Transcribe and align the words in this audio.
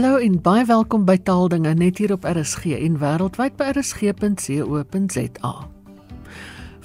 Hallo 0.00 0.16
en 0.16 0.38
baie 0.40 0.62
welkom 0.64 1.02
by 1.04 1.18
Taaldinge 1.20 1.74
net 1.76 1.98
hier 2.00 2.14
op 2.14 2.22
RSG 2.24 2.70
en 2.72 2.94
wêreldwyd 3.02 3.58
by 3.58 3.66
rsg.co.za. 3.74 5.50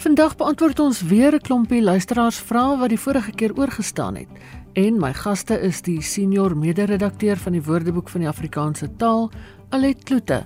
Vandag 0.04 0.34
beantwoord 0.36 0.82
ons 0.84 1.00
weer 1.07 1.32
'n 1.32 1.39
klompie 1.39 1.80
luisteraarsvrae 1.80 2.75
wat 2.78 2.89
die 2.92 3.00
vorige 3.00 3.32
keer 3.32 3.56
oorgestaan 3.56 4.16
het. 4.16 4.28
En 4.74 5.00
my 5.00 5.14
gaste 5.14 5.56
is 5.62 5.82
die 5.82 6.02
senior 6.02 6.57
mede-redakteur 6.57 7.38
van 7.38 7.52
die 7.52 7.64
Woordeboek 7.64 8.10
van 8.10 8.21
die 8.21 8.30
Afrikaanse 8.30 8.96
taal, 8.98 9.32
Alet 9.70 10.04
Kloete, 10.04 10.46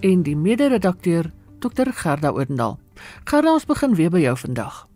en 0.00 0.22
die 0.22 0.36
mede-redakteur 0.36 1.30
Dr. 1.58 1.92
Gerda 1.92 2.32
Oendal. 2.32 2.78
Gerda, 3.24 3.52
ons 3.52 3.66
begin 3.66 3.94
weer 3.94 4.10
by 4.10 4.18
jou 4.18 4.36
vandag. 4.36 4.88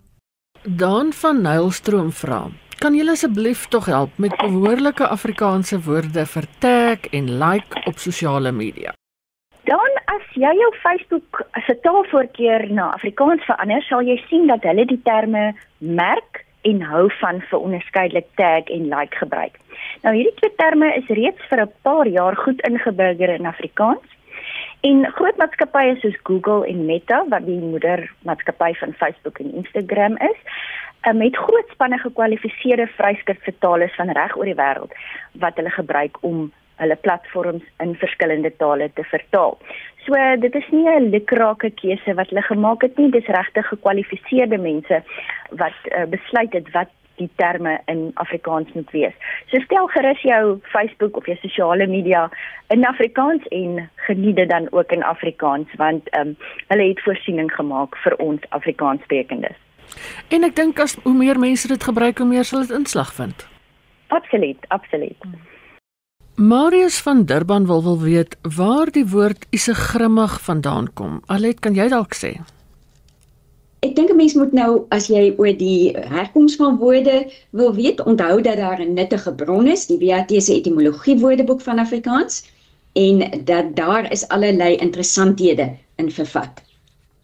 Dan 0.67 1.13
van 1.13 1.43
Nylstroom 1.43 2.13
vra: 2.13 2.51
Kan 2.83 2.97
julle 2.99 3.13
asseblief 3.15 3.69
tog 3.71 3.85
help 3.87 4.17
met 4.19 4.33
behoorlike 4.41 5.07
Afrikaanse 5.07 5.77
woorde 5.87 6.25
vir 6.27 6.47
tag 6.59 7.05
en 7.15 7.29
like 7.39 7.83
op 7.87 8.01
sosiale 8.03 8.51
media? 8.53 8.91
Dan 9.71 10.01
as 10.11 10.25
jy 10.35 10.51
jou 10.59 10.71
Facebook 10.83 11.45
se 11.67 11.77
taalvoorkeur 11.85 12.65
na 12.75 12.89
Afrikaans 12.97 13.45
verander, 13.47 13.87
sal 13.87 14.03
jy 14.03 14.17
sien 14.27 14.51
dat 14.51 14.67
hulle 14.67 14.89
die 14.91 14.99
terme 15.07 15.53
merk 15.79 16.43
en 16.67 16.83
hou 16.83 17.05
van 17.21 17.39
vir 17.53 17.63
onderskeidelik 17.69 18.27
tag 18.43 18.75
en 18.75 18.91
like 18.91 19.15
gebruik. 19.23 19.63
Nou 20.03 20.17
hierdie 20.19 20.35
twee 20.43 20.59
terme 20.59 20.91
is 20.99 21.15
reeds 21.21 21.47
vir 21.53 21.63
'n 21.63 21.73
paar 21.87 22.11
jaar 22.11 22.37
goed 22.37 22.67
ingeburger 22.67 23.31
in 23.39 23.47
Afrikaans. 23.47 24.11
En 24.83 25.07
groot 25.07 25.37
maatskappye 25.37 25.97
soos 26.03 26.19
Google 26.27 26.67
en 26.67 26.87
Meta 26.87 27.25
wat 27.29 27.47
die 27.47 27.61
moedermaatskappy 27.63 28.75
van 28.75 28.93
Facebook 28.93 29.39
en 29.39 29.55
Instagram 29.55 30.19
is, 30.19 30.39
uh, 31.07 31.13
met 31.13 31.37
groot 31.37 31.69
spanne 31.71 31.99
gekwalifiseerde 31.99 32.87
vryskrifvertalers 32.87 33.95
van 33.95 34.11
reg 34.11 34.37
oor 34.37 34.51
die 34.51 34.59
wêreld 34.59 34.93
wat 35.33 35.57
hulle 35.57 35.71
gebruik 35.71 36.19
om 36.21 36.51
hulle 36.83 36.97
platforms 36.97 37.65
in 37.85 37.95
verskillende 37.95 38.51
tale 38.57 38.91
te 38.95 39.05
vertaal. 39.05 39.59
So 40.07 40.19
dit 40.41 40.55
is 40.55 40.69
nie 40.71 40.89
'n 40.89 41.11
lukrake 41.11 41.71
keuse 41.71 42.15
wat 42.15 42.29
hulle 42.29 42.43
gemaak 42.43 42.83
het 42.83 42.97
nie, 42.97 43.11
dis 43.11 43.27
regtig 43.27 43.69
gekwalifiseerde 43.69 44.59
mense 44.59 45.03
wat 45.51 45.79
uh, 45.85 46.05
besluit 46.05 46.53
het 46.53 46.71
wat 46.71 46.91
die 47.17 47.31
terme 47.37 47.81
in 47.87 48.11
Afrikaans 48.15 48.73
moet 48.73 48.91
wees. 48.91 49.15
So 49.47 49.61
stel 49.61 49.87
gerus 49.87 50.23
jou 50.23 50.59
Facebook 50.63 51.17
of 51.17 51.27
jou 51.27 51.37
sosiale 51.37 51.87
media 51.87 52.31
in 52.69 52.87
Afrikaans 52.87 53.47
en 53.49 53.91
geniet 53.95 54.37
dit 54.37 54.49
dan 54.49 54.67
ook 54.71 54.93
in 54.93 55.03
Afrikaans 55.03 55.69
want 55.77 56.09
ehm 56.09 56.29
um, 56.29 56.37
hulle 56.67 56.89
het 56.89 57.03
voorsiening 57.03 57.53
gemaak 57.53 57.97
vir 57.97 58.17
ons 58.17 58.41
Afrikaanssprekendes. 58.49 59.57
En 60.29 60.45
ek 60.45 60.57
dink 60.57 60.81
as 60.81 60.97
hoe 61.03 61.15
meer 61.15 61.39
mense 61.39 61.69
dit 61.69 61.83
gebruik, 61.83 62.19
hoe 62.19 62.29
meer 62.29 62.45
sal 62.45 62.61
dit 62.61 62.71
inslag 62.71 63.13
vind. 63.15 63.47
Absoluut, 64.09 64.59
absoluut. 64.69 65.17
Marius 66.37 67.01
van 67.01 67.25
Durban 67.25 67.67
wil 67.67 67.83
wil 67.83 68.01
weet 68.01 68.37
waar 68.57 68.91
die 68.91 69.07
woord 69.07 69.47
ise 69.51 69.75
grimmig 69.75 70.41
vandaan 70.41 70.89
kom. 70.95 71.21
Alet, 71.27 71.61
kan 71.61 71.75
jy 71.75 71.89
dalk 71.93 72.17
sê? 72.17 72.33
Ek 73.83 73.97
dink 73.97 74.11
'n 74.11 74.17
mens 74.17 74.35
moet 74.35 74.53
nou 74.53 74.87
as 74.89 75.09
jy 75.11 75.35
oor 75.37 75.53
die 75.59 75.93
herkoms 76.15 76.57
van 76.57 76.77
woorde 76.79 77.31
wil 77.51 77.75
weet, 77.75 78.01
onthou 78.01 78.41
dat 78.41 78.57
daar 78.57 78.81
'n 78.81 78.95
nuttige 78.95 79.35
bron 79.35 79.67
is, 79.67 79.87
die 79.87 79.99
WAT 79.99 80.31
se 80.43 80.55
etimologie 80.55 81.19
woordeboek 81.19 81.61
van 81.61 81.79
Afrikaans 81.79 82.49
en 82.93 83.45
dat 83.45 83.77
daar 83.77 84.13
is 84.13 84.29
allerlei 84.29 84.77
interessanthede 84.77 85.77
in 85.97 86.11
vervat. 86.11 86.63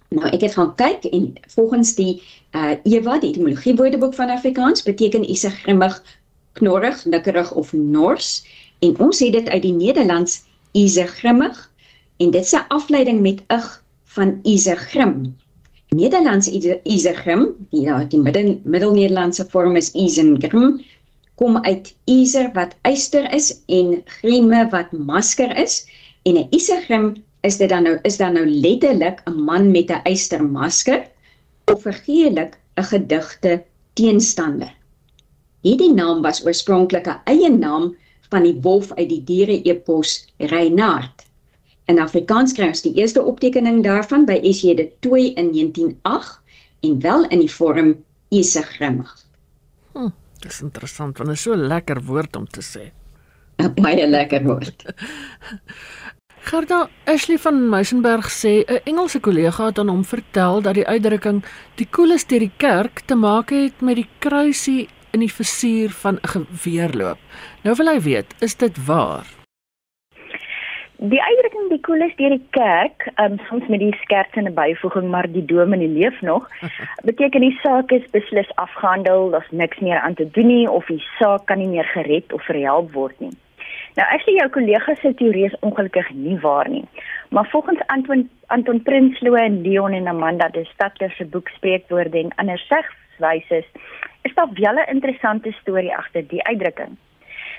Nou 0.09 0.29
ek 0.29 0.41
het 0.47 0.55
gaan 0.57 0.75
kyk 0.75 1.05
en 1.13 1.33
volgens 1.55 1.95
die 1.95 2.23
uh 2.57 2.77
EWA 2.83 3.19
die 3.21 3.31
etimologie 3.31 3.75
woordeboek 3.77 4.15
van 4.15 4.31
Afrikaans 4.33 4.83
beteken 4.83 5.27
ise 5.31 5.51
grimmig, 5.51 5.99
knorrig, 6.53 7.05
nikkerig 7.05 7.53
of 7.53 7.73
nors 7.73 8.45
en 8.79 8.97
ons 8.99 9.21
het 9.21 9.33
dit 9.33 9.49
uit 9.49 9.63
die 9.63 9.75
Nederlands 9.75 10.43
ise 10.73 11.05
grimmig 11.07 11.71
en 12.17 12.31
dit 12.31 12.47
se 12.47 12.63
afleiding 12.69 13.21
met 13.21 13.43
ig 13.53 13.67
van 14.05 14.39
ise 14.43 14.77
grim. 14.77 15.37
Nederlands 15.89 16.49
ise 16.49 17.13
grim, 17.15 17.45
die 17.71 17.85
ja, 17.87 18.05
die 18.05 18.21
middel 18.21 18.61
middelnederlandse 18.65 19.47
vorm 19.53 19.77
is 19.77 19.93
isen 19.93 20.37
grim 20.41 20.81
kom 21.39 21.59
uit 21.63 21.93
iser 22.11 22.51
wat 22.57 22.75
eyster 22.89 23.29
is 23.35 23.53
en 23.71 24.01
grimme 24.19 24.65
wat 24.73 24.93
masker 24.93 25.55
is 25.63 25.85
en 26.27 26.39
'n 26.41 26.49
isergrim 26.51 27.07
is 27.41 27.57
dit 27.57 27.69
dan 27.69 27.87
nou 27.87 27.99
is 28.03 28.17
dan 28.17 28.35
nou 28.35 28.47
letterlik 28.47 29.23
'n 29.27 29.45
man 29.45 29.71
met 29.71 29.91
'n 29.91 30.03
eystermasker 30.05 31.07
of 31.65 31.83
figuurlik 31.83 32.59
'n 32.77 32.83
gedigte 32.83 33.65
teenstander. 33.93 34.75
Hierdie 35.61 35.93
naam 35.93 36.23
was 36.23 36.45
oorspronklik 36.45 37.07
'n 37.07 37.21
eie 37.25 37.51
naam 37.51 37.97
van 38.31 38.43
die 38.43 38.59
wolf 38.61 38.93
uit 38.93 39.09
die 39.09 39.25
diere-epos 39.25 40.29
Reinhard. 40.37 41.27
In 41.89 41.99
Afrikaans 41.99 42.53
kry 42.53 42.69
ons 42.69 42.83
die 42.83 42.95
eerste 42.95 43.23
optekening 43.23 43.83
daarvan 43.85 44.27
by 44.29 44.37
S.J. 44.53 44.75
de 44.75 44.91
Tooy 45.01 45.33
in 45.41 45.53
1908 45.53 46.41
en 46.81 47.01
wel 47.01 47.29
in 47.29 47.39
die 47.39 47.53
vorm 47.53 48.05
Isegrimmig. 48.29 49.27
Hm, 49.93 50.11
dit 50.39 50.53
is 50.53 50.61
interessant 50.61 51.19
want 51.19 51.31
dit 51.31 51.39
is 51.39 51.43
so 51.43 51.57
lekker 51.57 52.03
woord 52.05 52.37
om 52.37 52.47
te 52.47 52.63
sê. 52.63 52.91
'n 53.59 53.75
Baie 53.75 54.07
lekker 54.07 54.45
woord. 54.45 54.85
Gerda 56.49 56.89
Ashley 57.05 57.37
van 57.37 57.57
Meisenberg 57.69 58.29
sê 58.33 58.53
'n 58.65 58.81
Engelse 58.91 59.21
kollega 59.21 59.65
het 59.67 59.79
aan 59.79 59.89
hom 59.89 60.05
vertel 60.05 60.63
dat 60.63 60.75
die 60.75 60.87
uitdrukking 60.87 61.45
die 61.75 61.89
koeles 61.97 62.25
deur 62.27 62.39
die 62.39 62.57
kerk 62.57 63.01
te 63.01 63.15
maak 63.15 63.51
het 63.51 63.81
met 63.81 63.97
die 64.01 64.09
kruisie 64.19 64.89
in 65.13 65.21
die 65.21 65.33
versuur 65.41 65.91
van 65.91 66.15
'n 66.15 66.29
geweerloop. 66.35 67.19
Nou 67.65 67.75
wil 67.77 67.93
hy 67.93 68.01
weet, 68.01 68.35
is 68.41 68.57
dit 68.57 68.87
waar? 68.87 69.27
Die 70.97 71.23
uitdrukking 71.23 71.69
die 71.69 71.81
koeles 71.81 72.17
deur 72.17 72.31
die 72.31 72.47
kerk, 72.51 73.11
um, 73.21 73.37
soms 73.49 73.67
met 73.69 73.81
die 73.81 73.97
skerts 74.03 74.33
en 74.33 74.49
'n 74.49 74.55
byvoeging 74.55 75.11
maar 75.11 75.33
die 75.33 75.45
dominee 75.45 75.89
leef 75.89 76.21
nog, 76.21 76.49
beteken 77.11 77.41
die 77.41 77.59
saak 77.63 77.91
is 77.91 78.11
beslis 78.11 78.55
afgehandel, 78.55 79.31
daar's 79.31 79.51
niks 79.51 79.79
meer 79.79 80.01
aan 80.01 80.15
te 80.15 80.31
doen 80.31 80.47
nie 80.47 80.71
of 80.71 80.87
die 80.87 81.05
saak 81.19 81.47
kan 81.47 81.59
nie 81.59 81.69
meer 81.69 81.85
gered 81.85 82.33
of 82.33 82.43
verhelp 82.45 82.93
word 82.93 83.21
nie. 83.21 83.37
Nou 83.99 84.07
actually 84.15 84.39
jou 84.39 84.51
kollega 84.55 84.95
se 85.01 85.11
teorie 85.19 85.49
is 85.49 85.55
ongelukkig 85.67 86.11
nie 86.15 86.37
waar 86.39 86.69
nie. 86.71 86.85
Maar 87.35 87.49
volgens 87.51 87.81
Anton 87.87 88.29
Anton 88.47 88.83
Prinsloo 88.83 89.35
en 89.35 89.63
Leon 89.63 89.93
en 89.93 90.07
Amanda 90.07 90.49
de 90.49 90.65
Stadler 90.65 91.11
se 91.11 91.25
boek 91.25 91.49
Spreekwoorde 91.49 92.19
en 92.19 92.31
ander 92.37 92.59
segswyse 92.59 93.65
is 94.23 94.35
daar 94.35 94.53
wel 94.53 94.79
'n 94.79 94.91
interessante 94.95 95.53
storie 95.53 95.97
agter 95.97 96.29
die 96.29 96.45
uitdrukking. 96.45 96.97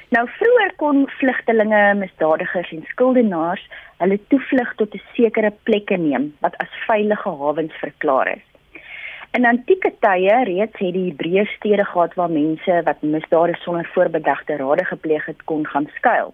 Nou 0.09 0.29
vroeër 0.37 0.73
kon 0.75 1.09
vlugtelinge, 1.19 1.93
misdadigers 1.93 2.71
en 2.71 2.85
skuldenaars 2.87 3.67
hulle 3.97 4.19
toevlug 4.27 4.75
tot 4.75 4.93
'n 4.95 5.01
sekere 5.13 5.51
plekke 5.63 5.97
neem 5.97 6.33
wat 6.39 6.57
as 6.57 6.83
veilige 6.87 7.29
hawens 7.29 7.73
verklaar 7.73 8.27
is. 8.27 8.48
In 9.37 9.45
antieke 9.45 9.91
tye 10.01 10.37
reeds 10.47 10.79
het 10.81 10.93
die 10.95 11.03
Hebreëse 11.11 11.51
stede 11.59 11.83
gehad 11.85 12.15
waar 12.17 12.31
mense 12.33 12.77
wat 12.85 13.01
misdade 13.05 13.53
sonder 13.61 13.89
voorbedagte 13.93 14.55
rade 14.57 14.85
gepleeg 14.85 15.25
het 15.29 15.43
kon 15.51 15.67
gaan 15.69 15.85
skuil. 15.97 16.33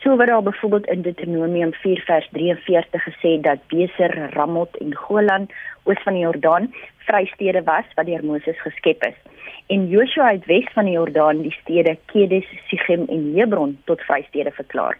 So 0.00 0.16
word 0.16 0.32
daar 0.32 0.42
byvoorbeeld 0.42 0.88
in 0.94 1.02
Deuteronomium 1.02 1.74
4 1.82 2.00
vers 2.06 2.28
43 2.32 3.04
gesê 3.08 3.34
dat 3.40 3.66
Beser, 3.68 4.16
Ramot 4.32 4.80
en 4.80 4.96
Golan 4.96 5.44
oos 5.84 6.00
van 6.06 6.16
die 6.16 6.24
Jordaan 6.24 6.70
vrystede 7.04 7.62
was 7.68 7.92
wat 8.00 8.08
deur 8.08 8.24
Moses 8.24 8.64
geskep 8.64 9.04
is. 9.04 9.20
En 9.66 9.86
Joshua 9.92 10.32
het 10.32 10.48
wes 10.48 10.72
van 10.72 10.88
die 10.88 10.96
Jordaan 10.96 11.44
die 11.44 11.54
stede 11.60 11.98
Kedes, 12.14 12.48
Sichem 12.70 13.04
en 13.12 13.28
Hebron 13.36 13.76
tot 13.84 14.00
vrystede 14.08 14.56
verklaar. 14.56 14.96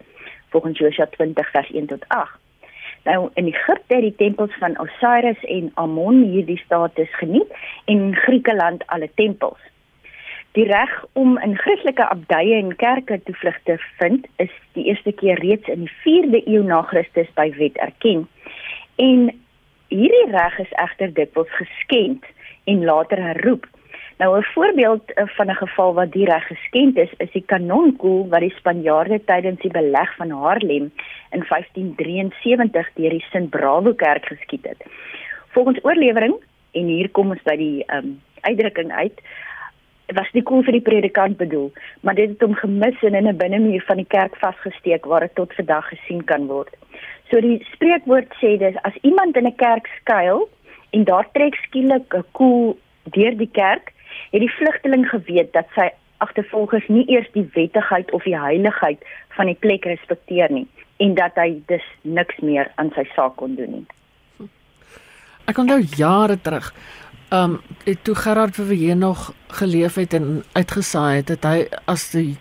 Volgens 0.51 0.79
Joshua 0.79 1.09
20 1.17 1.51
vers 1.51 1.73
1 1.73 1.87
tot 1.87 2.05
8. 2.09 2.42
Nou 3.03 3.31
in 3.35 3.47
Egipte 3.47 3.95
het 3.95 4.03
die 4.03 4.15
tempels 4.17 4.55
van 4.59 4.79
Osiris 4.81 5.45
en 5.45 5.71
Amon 5.75 6.23
hierdie 6.23 6.59
status 6.59 7.11
geniet 7.19 7.51
en 7.85 8.17
Griekeland 8.17 8.87
alle 8.87 9.11
tempels. 9.15 9.59
Die 10.53 10.67
reg 10.69 11.05
om 11.13 11.39
in 11.39 11.57
Christelike 11.57 12.05
abdye 12.09 12.55
en 12.61 12.77
kerke 12.77 13.23
toevlug 13.25 13.59
te 13.65 13.79
vind 13.99 14.27
is 14.37 14.53
die 14.73 14.85
eerste 14.85 15.13
keer 15.13 15.41
reeds 15.41 15.69
in 15.69 15.87
die 15.87 15.95
4de 16.05 16.43
eeu 16.47 16.63
na 16.63 16.83
Christus 16.83 17.31
by 17.35 17.49
wet 17.57 17.79
erken. 17.81 18.27
En 19.01 19.31
hierdie 19.89 20.29
reg 20.31 20.59
is 20.59 20.75
egter 20.85 21.15
dikwels 21.17 21.51
geskend 21.57 22.29
en 22.65 22.85
later 22.85 23.23
herroep. 23.23 23.67
Nou 24.23 24.39
'n 24.39 24.43
voorbeeld 24.43 25.13
eh, 25.13 25.27
van 25.27 25.47
'n 25.47 25.55
geval 25.55 25.95
wat 25.95 26.13
direk 26.13 26.43
geskend 26.43 26.97
is, 26.97 27.13
is 27.17 27.31
die 27.31 27.45
kanonkoel 27.47 28.29
wat 28.29 28.41
die 28.41 28.55
Spanjaarde 28.57 29.25
tydens 29.25 29.61
die 29.61 29.71
beleg 29.71 30.17
van 30.17 30.31
Haarlem 30.31 30.93
in 31.31 31.45
1573 31.49 32.91
deur 32.95 33.11
die 33.11 33.25
Sint 33.31 33.51
Bravo 33.51 33.93
kerk 33.93 34.27
geskiet 34.27 34.69
het. 34.69 34.85
Volgens 35.49 35.85
oorlewering 35.85 36.35
en 36.71 36.85
hier 36.87 37.11
kom 37.11 37.31
ons 37.31 37.43
by 37.43 37.57
die 37.57 37.85
um, 37.87 38.21
uitdrukking 38.41 38.93
uit 38.93 39.21
was 40.07 40.31
die 40.33 40.43
koel 40.43 40.63
vir 40.63 40.73
die 40.73 40.89
predikant 40.91 41.37
bedoel, 41.37 41.73
maar 42.01 42.15
dit 42.15 42.29
het 42.29 42.41
hom 42.41 42.55
gemis 42.55 43.03
en 43.03 43.15
in 43.15 43.29
'n 43.29 43.37
binnemuur 43.37 43.83
van 43.87 43.97
die 43.97 44.09
kerk 44.09 44.37
vasgesteek 44.37 45.05
waar 45.05 45.21
dit 45.21 45.35
tot 45.35 45.55
vandag 45.55 45.89
gesien 45.89 46.25
kan 46.25 46.47
word. 46.47 46.77
So 47.31 47.41
die 47.41 47.67
spreekwoord 47.73 48.35
sê 48.35 48.59
dis 48.59 48.77
as 48.83 48.97
iemand 49.01 49.37
in 49.37 49.47
'n 49.47 49.57
kerk 49.57 49.87
skuil 50.01 50.49
en 50.91 51.05
daar 51.05 51.29
trek 51.33 51.55
skielik 51.55 52.15
'n 52.15 52.25
koel 52.33 52.79
deur 53.05 53.37
die 53.37 53.51
kerk, 53.53 53.93
het 54.33 54.41
die 54.41 54.55
vlugteling 54.59 55.09
geweet 55.09 55.53
dat 55.53 55.69
sy 55.77 55.89
agtervolgers 56.23 56.87
nie 56.89 57.05
eers 57.11 57.29
die 57.35 57.49
wettigheid 57.55 58.13
of 58.13 58.23
die 58.29 58.39
heiligheid 58.39 59.03
van 59.37 59.51
die 59.51 59.59
plek 59.59 59.89
respekteer 59.91 60.53
nie 60.53 60.67
en 61.03 61.17
dat 61.19 61.39
hy 61.41 61.57
dus 61.67 61.85
niks 62.03 62.39
meer 62.47 62.71
aan 62.79 62.93
sy 62.95 63.05
saak 63.17 63.35
kon 63.41 63.57
doen 63.59 63.81
nie. 63.81 64.49
Ek 65.51 65.59
onthou 65.59 65.81
jare 65.99 66.39
terug, 66.39 66.71
ehm 67.33 67.59
um, 67.59 67.97
toe 68.07 68.15
Gerard 68.15 68.55
Verwee 68.55 68.95
nog 68.95 69.33
geleef 69.59 69.95
het 69.99 70.15
en 70.15 70.45
uitgesaai 70.53 71.17
het, 71.17 71.29
het 71.35 71.45
hy 71.49 71.67
as 71.91 72.11
die 72.13 72.37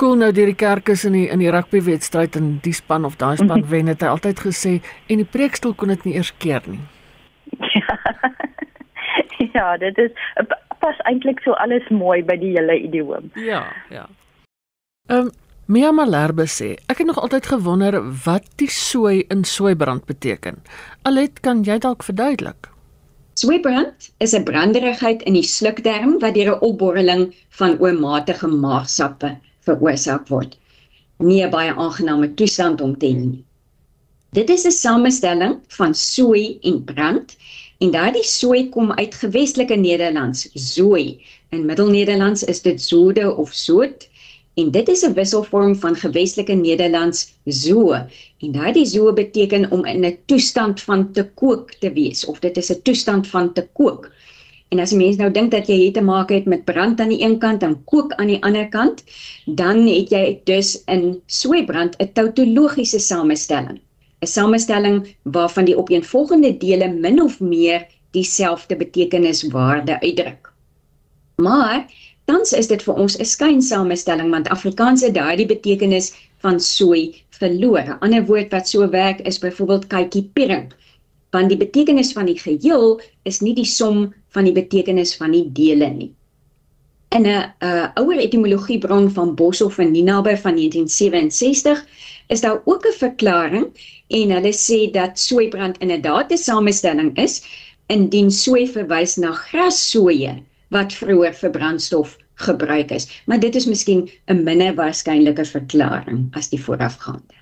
koel 0.00 0.16
nou 0.16 0.30
deur 0.32 0.48
die 0.48 0.58
kerk 0.58 0.88
is 0.88 1.04
in 1.04 1.12
die 1.12 1.26
in 1.28 1.42
die 1.44 1.52
rugby 1.52 1.82
wedstryd 1.84 2.36
en 2.40 2.54
die 2.64 2.72
span 2.74 3.04
of 3.04 3.18
daai 3.20 3.36
span 3.36 3.66
wen 3.72 3.92
het 3.92 4.02
hy 4.02 4.10
altyd 4.10 4.40
gesê 4.48 4.78
en 5.06 5.22
die 5.22 5.28
preekstoel 5.36 5.76
kon 5.76 5.92
dit 5.92 6.08
nie 6.08 6.16
eers 6.18 6.34
keer 6.38 6.66
nie. 6.66 6.82
Ja, 9.52 9.76
dit 9.76 9.98
is 9.98 10.10
pas 10.80 10.96
eintlik 11.10 11.40
so 11.44 11.52
alles 11.52 11.86
mooi 11.90 12.22
by 12.24 12.36
die 12.40 12.54
hele 12.56 12.76
idioom. 12.88 13.30
Ja, 13.34 13.64
ja. 13.90 14.08
Ehm 15.08 15.28
um, 15.28 15.30
Mia 15.70 15.92
Malherbe 15.94 16.48
sê, 16.50 16.72
ek 16.90 16.98
het 16.98 17.06
nog 17.06 17.18
altyd 17.22 17.46
gewonder 17.46 17.94
wat 18.24 18.46
die 18.58 18.66
sooi 18.74 19.20
in 19.30 19.44
soeibrand 19.46 20.02
beteken. 20.08 20.56
Alet, 21.06 21.38
kan 21.46 21.60
jy 21.62 21.76
dalk 21.78 22.02
verduidelik? 22.02 22.66
Soeibrand 23.38 24.08
is 24.18 24.34
'n 24.34 24.42
branderigheid 24.48 25.22
in 25.22 25.38
die 25.38 25.46
slukdarm 25.46 26.18
wat 26.24 26.34
deur 26.34 26.50
'n 26.56 26.64
opborreling 26.68 27.22
van 27.60 27.78
oormatige 27.78 28.48
maagsappe 28.48 29.30
veroorsaak 29.68 30.26
word. 30.28 30.58
Nie 31.18 31.44
'n 31.46 31.50
baie 31.50 31.72
aangename 31.72 32.34
toestand 32.34 32.80
om 32.80 32.98
te 32.98 33.06
hê 33.06 33.14
nie. 33.14 33.44
Dit 34.32 34.50
is 34.50 34.66
'n 34.66 34.70
samestelling 34.70 35.60
van 35.78 35.94
sooi 35.94 36.58
en 36.62 36.84
brand 36.84 37.36
en 37.80 37.90
daardie 37.90 38.24
sooi 38.24 38.68
kom 38.68 38.92
uit 38.92 39.14
gewestelike 39.14 39.76
Nederlands, 39.76 40.48
zooi. 40.54 41.20
In 41.50 41.66
Middelnederlands 41.66 42.44
is 42.44 42.62
dit 42.62 42.82
zode 42.82 43.36
of 43.36 43.52
soot 43.52 44.08
En 44.60 44.70
dit 44.70 44.88
is 44.88 45.02
'n 45.06 45.12
wisselvorm 45.12 45.74
van 45.76 45.96
gewestelike 45.96 46.52
Nederlands 46.52 47.20
so. 47.46 47.92
En 48.38 48.52
daardie 48.52 48.86
so 48.86 49.12
beteken 49.12 49.70
om 49.70 49.84
in 49.84 50.04
'n 50.04 50.18
toestand 50.26 50.80
van 50.80 51.12
te 51.12 51.24
kook 51.34 51.72
te 51.72 51.92
wees 51.92 52.24
of 52.24 52.38
dit 52.38 52.56
is 52.56 52.70
'n 52.72 52.82
toestand 52.82 53.26
van 53.26 53.52
te 53.52 53.68
kook. 53.72 54.10
En 54.68 54.78
as 54.78 54.92
'n 54.92 54.96
mens 54.96 55.16
nou 55.16 55.30
dink 55.30 55.50
dat 55.50 55.66
jy 55.66 55.84
het 55.84 55.94
te 55.94 56.00
maak 56.00 56.28
het 56.28 56.44
met 56.44 56.64
brand 56.64 57.00
aan 57.00 57.08
die 57.08 57.22
een 57.22 57.38
kant 57.38 57.62
en 57.62 57.84
kook 57.84 58.12
aan 58.12 58.26
die 58.26 58.42
ander 58.42 58.68
kant, 58.68 59.04
dan 59.44 59.86
het 59.86 60.10
jy 60.10 60.40
dus 60.44 60.82
in 60.84 61.22
soeibrand 61.26 61.96
'n 61.98 62.12
tautologiese 62.12 62.98
samestelling. 62.98 63.80
'n 64.20 64.26
Samestelling 64.26 65.16
waarvan 65.22 65.64
die 65.64 65.76
opeenvolgende 65.76 66.56
dele 66.56 66.92
min 66.92 67.22
of 67.22 67.40
meer 67.40 67.86
dieselfde 68.10 68.76
betekeniswaarde 68.76 70.00
uitdruk. 70.00 70.52
Maar 71.36 71.86
Tans 72.30 72.52
is 72.52 72.68
dit 72.70 72.82
vir 72.86 72.94
ons 72.94 73.16
'n 73.18 73.26
skynsamestelling 73.26 74.28
want 74.30 74.48
Afrikaans 74.54 75.02
het 75.02 75.14
daardie 75.14 75.46
betekenis 75.46 76.12
van 76.44 76.60
sooi 76.60 77.22
verloor. 77.30 77.80
'n 77.80 77.98
Ander 78.06 78.26
woord 78.26 78.52
wat 78.54 78.68
so 78.68 78.88
werk 78.90 79.20
is 79.20 79.38
byvoorbeeld 79.38 79.86
kykie 79.86 80.30
piring. 80.32 80.72
Want 81.30 81.48
die 81.48 81.58
betekenis 81.58 82.12
van 82.12 82.26
die 82.26 82.38
geheel 82.38 83.00
is 83.22 83.40
nie 83.40 83.54
die 83.54 83.66
som 83.66 84.14
van 84.28 84.44
die 84.44 84.52
betekenis 84.52 85.16
van 85.16 85.30
die 85.30 85.48
dele 85.52 85.88
nie. 85.90 86.12
In 87.08 87.26
'n 87.26 87.52
uh, 87.58 87.88
ouer 87.94 88.18
etimologiebron 88.18 89.10
van 89.10 89.34
Boshoff 89.34 89.78
en 89.78 89.90
Ninabe 89.90 90.36
van 90.36 90.54
1967 90.54 91.86
is 92.28 92.40
daar 92.40 92.62
ook 92.64 92.86
'n 92.86 92.98
verklaring 92.98 93.66
en 94.10 94.30
hulle 94.34 94.52
sê 94.52 94.90
dat 94.92 95.18
soeibrand 95.18 95.78
inderdaad 95.78 96.32
'n 96.32 96.36
samestelling 96.38 97.16
is 97.18 97.42
indien 97.86 98.30
sooi 98.30 98.66
verwys 98.66 99.16
na 99.16 99.32
grassoeie 99.32 100.42
wat 100.70 100.94
vroeër 100.94 101.34
vir 101.34 101.50
brandstof 101.50 102.16
gebruik 102.34 102.90
is. 102.90 103.08
Maar 103.26 103.40
dit 103.40 103.54
is 103.54 103.66
miskien 103.66 104.08
'n 104.26 104.42
minder 104.44 104.74
waarskynlike 104.74 105.44
verklaring 105.44 106.28
as 106.32 106.48
die 106.48 106.62
voorafgaande. 106.62 107.34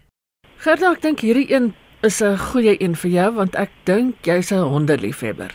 Gerda, 0.56 0.92
ek 0.92 1.02
dink 1.02 1.20
hierdie 1.20 1.52
een 1.52 1.74
is 2.02 2.20
'n 2.22 2.38
goeie 2.38 2.82
een 2.82 2.96
vir 2.96 3.10
jou 3.10 3.34
want 3.34 3.54
ek 3.54 3.70
dink 3.84 4.14
jy's 4.22 4.52
'n 4.52 4.62
hondeliefhebber. 4.62 5.54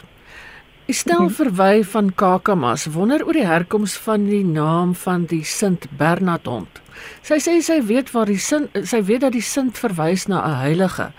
Ek 0.87 0.95
stel 0.95 1.19
-hmm. 1.19 1.35
verwy 1.35 1.83
van 1.83 2.15
Kakamas 2.15 2.85
wonder 2.85 3.25
oor 3.25 3.33
die 3.33 3.45
herkoms 3.45 3.93
van 3.97 4.25
die 4.25 4.45
naam 4.45 4.95
van 4.95 5.25
die 5.25 5.43
Sint 5.43 5.87
Bernard 5.97 6.45
hond. 6.45 6.82
Sy 7.21 7.39
sê 7.39 7.61
sy 7.61 7.79
weet 7.87 8.11
waar 8.11 8.25
die 8.25 8.39
sin 8.39 8.69
sy 8.83 9.01
weet 9.01 9.21
dat 9.21 9.33
die 9.33 9.41
Sint 9.41 9.77
verwys 9.77 10.27
na 10.27 10.43
'n 10.45 10.59
heilige. 10.65 11.11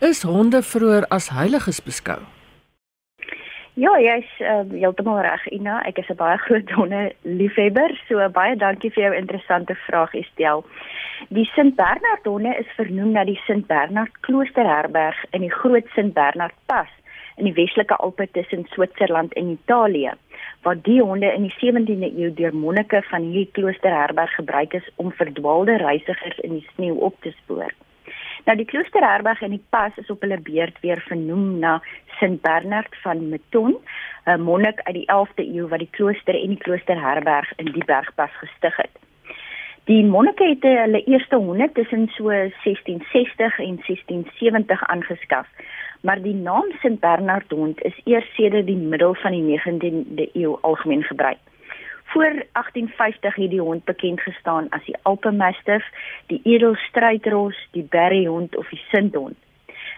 Is 0.00 0.22
honde 0.22 0.62
vroeër 0.62 1.04
as 1.10 1.28
heiliges 1.28 1.80
beskou? 1.80 2.20
Ja, 3.74 3.92
jy's 4.02 4.28
uh, 4.40 4.64
heeltemal 4.72 5.20
reg, 5.22 5.46
Ina. 5.52 5.82
Ek 5.86 5.98
is 5.98 6.08
'n 6.10 6.16
baie 6.16 6.38
groot 6.38 6.70
honde 6.70 7.12
liefhebber, 7.22 7.92
so 8.08 8.28
baie 8.28 8.56
dankie 8.56 8.90
vir 8.90 9.04
jou 9.04 9.14
interessante 9.14 9.74
vraag, 9.86 10.14
Estel. 10.14 10.64
Die 11.28 11.48
Sint 11.54 11.76
Bernard 11.76 12.24
honde 12.24 12.54
is 12.58 12.66
vernoem 12.76 13.12
na 13.12 13.24
die 13.24 13.40
Sint 13.46 13.66
Bernard 13.68 14.12
Kloosterherberg 14.20 15.16
in 15.32 15.42
die 15.42 15.52
Groot 15.52 15.86
Sint 15.94 16.14
Bernard 16.14 16.54
Pas 16.66 16.88
in 17.36 17.46
die 17.46 17.56
Weselike 17.56 17.96
Alpe 18.00 18.28
tussen 18.32 18.66
Switserland 18.72 19.32
en 19.32 19.50
Italië, 19.50 20.12
waar 20.62 20.76
die 20.82 21.00
honde 21.02 21.32
in 21.32 21.42
die 21.48 21.54
17de 21.58 22.10
eeu 22.16 22.32
deur 22.34 22.54
monnike 22.54 23.02
van 23.10 23.22
hierdie 23.22 23.50
kloosterherberg 23.52 24.34
gebruik 24.34 24.72
is 24.72 24.90
om 24.96 25.12
verdwaalde 25.12 25.76
reisigers 25.76 26.38
in 26.38 26.58
die 26.58 26.66
sneeu 26.74 26.96
op 27.08 27.16
te 27.20 27.32
spoor. 27.42 27.72
Nou 28.44 28.56
die 28.56 28.66
kloosterherberg 28.68 29.42
in 29.46 29.54
die 29.56 29.64
pas 29.72 29.96
is 30.00 30.10
op 30.10 30.22
hulle 30.24 30.40
beurt 30.40 30.80
weer 30.84 31.00
vernoem 31.08 31.58
na 31.58 31.80
Sint 32.18 32.40
Bernard 32.42 32.96
van 33.02 33.28
Meton, 33.28 33.76
'n 34.26 34.40
monnik 34.40 34.80
uit 34.82 34.94
die 34.94 35.06
11de 35.06 35.44
eeu 35.54 35.68
wat 35.68 35.78
die 35.78 35.90
klooster 35.90 36.34
en 36.34 36.48
die 36.48 36.64
kloosterherberg 36.64 37.52
in 37.56 37.72
die 37.72 37.84
bergpas 37.84 38.32
gestig 38.40 38.76
het. 38.76 39.09
Die 39.90 40.04
monnike 40.06 40.46
het 40.46 40.62
hulle 40.62 41.00
eerste 41.10 41.36
honde 41.36 41.66
tussen 41.74 42.04
so 42.14 42.28
1660 42.30 43.58
en 43.58 43.80
1670 43.86 44.82
aangeskaf, 44.86 45.48
maar 46.00 46.22
die 46.22 46.34
naam 46.34 46.68
Sint 46.80 47.00
Bernard 47.00 47.50
hond 47.50 47.82
is 47.82 47.98
eers 48.04 48.28
sedert 48.36 48.66
die 48.66 48.76
middel 48.76 49.14
van 49.14 49.34
die 49.34 49.42
19de 49.48 50.28
eeu 50.32 50.54
algemeen 50.60 51.02
gebruik. 51.02 51.42
Voor 52.04 52.30
1850 52.52 53.34
het 53.34 53.50
die 53.50 53.60
hond 53.60 53.84
bekend 53.84 54.20
gestaan 54.20 54.68
as 54.68 54.84
die 54.84 54.96
Alpemastiff, 55.02 55.86
die 56.26 56.40
Edelstrydros, 56.44 57.58
die 57.70 57.86
Berryhond 57.90 58.56
of 58.56 58.68
die 58.68 58.82
Sinthond. 58.92 59.34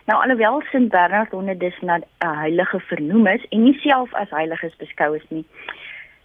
Nou 0.08 0.22
alhoewel 0.22 0.62
Sint 0.70 0.88
Bernard 0.88 1.30
honde 1.30 1.56
dus 1.56 1.76
na 1.80 1.96
'n 1.98 2.36
heilige 2.38 2.80
vernoem 2.80 3.26
is 3.26 3.44
en 3.48 3.62
nie 3.62 3.78
self 3.80 4.14
as 4.14 4.30
heiliges 4.30 4.76
beskou 4.76 5.16
is 5.16 5.28
nie, 5.28 5.44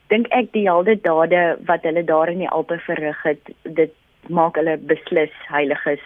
dink 0.07 0.27
ek 0.35 0.51
die 0.53 0.65
helde 0.67 0.95
dade 1.01 1.57
wat 1.67 1.83
hulle 1.87 2.03
daar 2.03 2.29
in 2.31 2.39
die 2.43 2.49
Alpe 2.49 2.79
verrig 2.85 3.23
het, 3.23 3.51
dit 3.63 3.93
maak 4.29 4.55
hulle 4.59 4.77
beslis 4.77 5.33
heiliges 5.51 6.03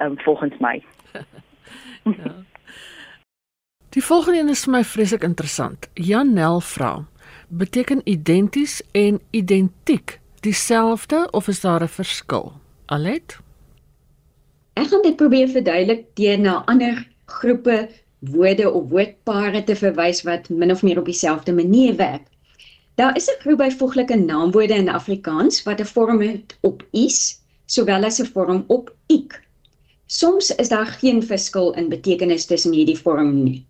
um, 0.00 0.18
volgens 0.24 0.56
my. 0.60 0.76
ja. 2.04 2.34
Die 3.90 4.04
volgende 4.04 4.38
een 4.38 4.48
is 4.48 4.64
vir 4.64 4.72
my 4.76 4.84
vreeslik 4.86 5.24
interessant. 5.26 5.88
Janel 5.94 6.60
vra: 6.62 6.92
beteken 7.48 8.00
identies 8.04 8.80
en 8.92 9.20
identiek 9.30 10.20
dieselfde 10.40 11.28
of 11.30 11.48
is 11.48 11.60
daar 11.60 11.82
'n 11.82 11.88
verskil? 11.88 12.52
Alet? 12.86 13.38
Ek 14.72 14.86
gaan 14.86 15.02
dit 15.02 15.16
probeer 15.16 15.48
verduidelik 15.48 16.06
deur 16.14 16.38
na 16.38 16.62
ander 16.64 17.06
groepe 17.26 17.88
woorde 18.18 18.70
of 18.70 18.88
woordpare 18.90 19.64
te 19.64 19.76
verwys 19.76 20.22
wat 20.22 20.48
min 20.48 20.70
of 20.70 20.82
meer 20.82 20.98
op 20.98 21.04
dieselfde 21.04 21.52
manier 21.52 21.96
werk. 21.96 22.26
Daar 23.00 23.16
is 23.16 23.28
'n 23.30 23.40
groep 23.40 23.58
byvoeglike 23.58 24.16
naamwoorde 24.16 24.74
in 24.74 24.88
Afrikaans 24.88 25.62
wat 25.62 25.80
'n 25.80 25.84
vorm 25.84 26.20
het 26.20 26.58
op 26.60 26.86
is 26.90 27.40
sowel 27.66 28.04
as 28.04 28.20
'n 28.20 28.32
vorm 28.32 28.64
op 28.66 28.94
ik. 29.06 29.30
Soms 30.06 30.50
is 30.50 30.68
daar 30.68 30.86
geen 30.86 31.22
verskil 31.22 31.72
in 31.74 31.88
betekenis 31.88 32.44
tussen 32.46 32.72
hierdie 32.72 32.98
vorm 32.98 33.42
nie. 33.42 33.64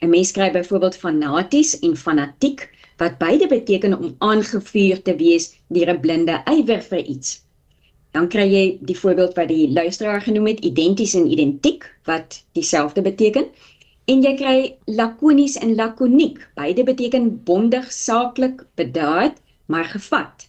'n 0.00 0.08
Mens 0.08 0.28
skryf 0.28 0.52
byvoorbeeld 0.52 0.96
fanaties 0.96 1.78
en 1.78 1.96
fanatiek 1.96 2.70
wat 2.96 3.18
beide 3.18 3.46
beteken 3.46 3.98
om 3.98 4.14
aangevuur 4.18 5.02
te 5.02 5.16
wees 5.16 5.54
deur 5.68 5.88
'n 5.90 6.00
blinde 6.00 6.42
ywer 6.44 6.82
vir 6.82 7.04
iets. 7.04 7.44
Dan 8.10 8.28
kry 8.28 8.46
jy 8.52 8.78
die 8.80 8.98
voorbeeld 8.98 9.34
wat 9.34 9.48
die 9.48 9.72
luisteraar 9.72 10.20
genoem 10.20 10.46
het, 10.46 10.60
identies 10.60 11.14
en 11.14 11.30
identiek 11.30 11.96
wat 12.04 12.44
dieselfde 12.52 13.02
beteken. 13.02 13.46
En 14.12 14.20
jy 14.20 14.32
kry 14.36 14.56
lakonies 14.98 15.54
en 15.64 15.70
lakoniek. 15.78 16.40
Beide 16.58 16.82
beteken 16.84 17.28
bondig, 17.46 17.86
saaklik, 17.96 18.58
bedaard, 18.76 19.38
maar 19.72 19.86
gevat. 19.88 20.44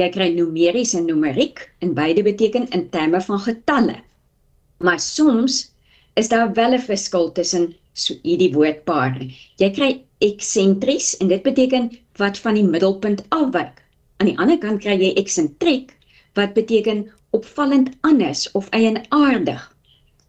Jy 0.00 0.06
kry 0.14 0.28
numeries 0.32 0.94
en 0.96 1.04
numeriek 1.10 1.60
en 1.84 1.92
beide 1.98 2.24
beteken 2.24 2.70
in 2.76 2.86
terme 2.94 3.20
van 3.26 3.42
getalle. 3.44 3.98
Maar 4.80 5.00
soms 5.00 5.58
is 6.22 6.32
daar 6.32 6.54
wel 6.56 6.78
'n 6.78 6.86
verskil 6.86 7.32
tussen 7.32 7.74
so 7.92 8.14
hierdie 8.22 8.52
woordpare. 8.54 9.28
Jy 9.60 9.70
kry 9.76 9.90
eksentries 10.30 11.16
en 11.20 11.28
dit 11.28 11.42
beteken 11.42 11.90
wat 12.16 12.38
van 12.38 12.54
die 12.54 12.64
middelpunt 12.64 13.24
afwyk. 13.28 13.84
Aan 14.16 14.32
die 14.32 14.38
ander 14.38 14.58
kant 14.58 14.80
kry 14.80 14.96
jy 14.96 15.12
eksentriek 15.20 15.92
wat 16.34 16.54
beteken 16.54 17.10
opvallend 17.30 17.90
anders 18.00 18.50
of 18.52 18.68
eienaardig. 18.70 19.76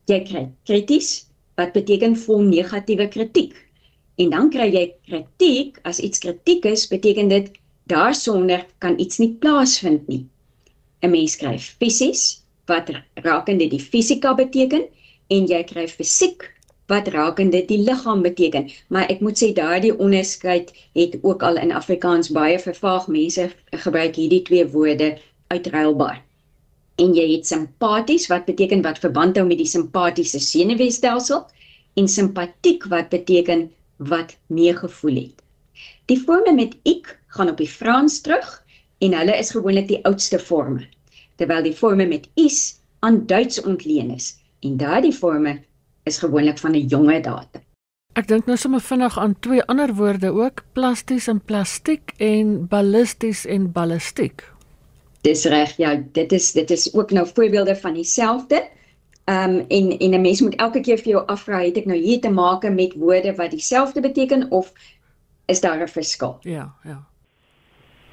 Jy 0.05 0.23
kry 0.27 0.49
krities 0.65 1.30
wat 1.55 1.73
beteken 1.73 2.15
vol 2.15 2.41
negatiewe 2.41 3.07
kritiek. 3.07 3.55
En 4.15 4.29
dan 4.29 4.49
kry 4.49 4.69
jy 4.73 4.85
kritiek 5.07 5.79
as 5.83 5.99
iets 5.99 6.19
kritiek 6.19 6.65
is, 6.65 6.87
beteken 6.87 7.27
dit 7.27 7.51
Daarsonder 7.91 8.65
kan 8.77 8.99
iets 8.99 9.17
nie 9.17 9.33
plaasvind 9.43 10.07
nie. 10.07 10.25
'n 11.03 11.09
Mens 11.11 11.33
skryf 11.35 11.63
fisies 11.79 12.21
wat 12.71 12.91
rakende 13.25 13.67
die 13.73 13.81
fisika 13.81 14.33
beteken 14.37 14.85
en 15.35 15.47
jy 15.51 15.61
kry 15.71 15.87
fisiek 15.87 16.45
wat 16.93 17.07
rakende 17.15 17.65
die 17.71 17.81
liggaam 17.87 18.21
beteken. 18.21 18.69
Maar 18.87 19.09
ek 19.09 19.19
moet 19.25 19.43
sê 19.43 19.49
daardie 19.59 19.97
onderskeid 19.97 20.71
het 20.93 21.17
ook 21.21 21.43
al 21.43 21.57
in 21.57 21.75
Afrikaans 21.81 22.31
baie 22.39 22.59
vervaag. 22.59 23.07
Mense 23.07 23.49
gebruik 23.85 24.15
hierdie 24.15 24.43
twee 24.47 24.67
woorde 24.67 25.17
uitruilbaar. 25.47 26.23
En 27.01 27.15
jy 27.17 27.27
het 27.31 27.47
simpaties 27.49 28.27
wat 28.29 28.45
beteken 28.45 28.83
wat 28.85 29.01
verband 29.01 29.39
hou 29.39 29.45
met 29.47 29.61
die 29.61 29.69
simpatiese 29.69 30.39
senuweestelsel 30.39 31.45
en 31.97 32.07
simpatiek 32.07 32.85
wat 32.91 33.09
beteken 33.09 33.69
wat 34.11 34.35
meegevoel 34.47 35.17
het. 35.23 35.41
Die 36.09 36.19
forme 36.19 36.53
met 36.53 36.77
ek 36.85 37.15
gaan 37.35 37.49
op 37.49 37.57
die 37.61 37.69
Frans 37.69 38.19
terug 38.21 38.59
en 39.01 39.17
hulle 39.17 39.37
is 39.37 39.51
gewoonlik 39.55 39.87
die 39.89 40.01
oudste 40.05 40.39
forme, 40.39 40.85
terwyl 41.41 41.65
die 41.65 41.75
forme 41.77 42.05
met 42.05 42.29
is 42.37 42.77
aan 43.01 43.25
Duits 43.25 43.61
ontleen 43.65 44.13
is 44.13 44.35
en 44.61 44.77
daardie 44.77 45.13
forme 45.13 45.57
is 46.05 46.21
gewoonlik 46.21 46.59
van 46.61 46.75
'n 46.77 46.87
jonger 46.87 47.21
datum. 47.21 47.61
Ek 48.13 48.27
dink 48.27 48.45
nou 48.45 48.57
sommer 48.57 48.81
vinnig 48.83 49.17
aan 49.17 49.39
twee 49.39 49.63
ander 49.63 49.93
woorde 49.95 50.31
ook, 50.35 50.65
plasties 50.73 51.27
en 51.27 51.39
plastiek 51.39 52.11
en 52.17 52.67
ballisties 52.67 53.45
en 53.45 53.71
ballistiek. 53.71 54.43
Dis 55.21 55.45
reg, 55.45 55.77
ja, 55.77 55.95
dit 56.11 56.31
is 56.31 56.51
dit 56.51 56.69
is 56.69 56.93
ook 56.93 57.11
nou 57.11 57.27
voorbeelde 57.33 57.75
van 57.75 57.93
dieselfde. 57.93 58.69
Ehm 59.23 59.49
um, 59.49 59.65
en 59.67 59.97
en 59.97 60.13
'n 60.13 60.21
mens 60.21 60.41
moet 60.41 60.55
elke 60.55 60.79
keer 60.79 60.97
vir 60.97 61.11
jou 61.11 61.25
afvra, 61.25 61.59
het 61.59 61.77
ek 61.77 61.85
nou 61.85 61.97
hier 61.97 62.19
te 62.19 62.29
maak 62.29 62.69
met 62.69 62.93
woorde 62.93 63.35
wat 63.35 63.51
dieselfde 63.51 64.01
beteken 64.01 64.51
of 64.51 64.73
is 65.45 65.61
daar 65.61 65.81
'n 65.81 65.87
verskil? 65.87 66.37
Ja, 66.41 66.73
ja. 66.83 67.05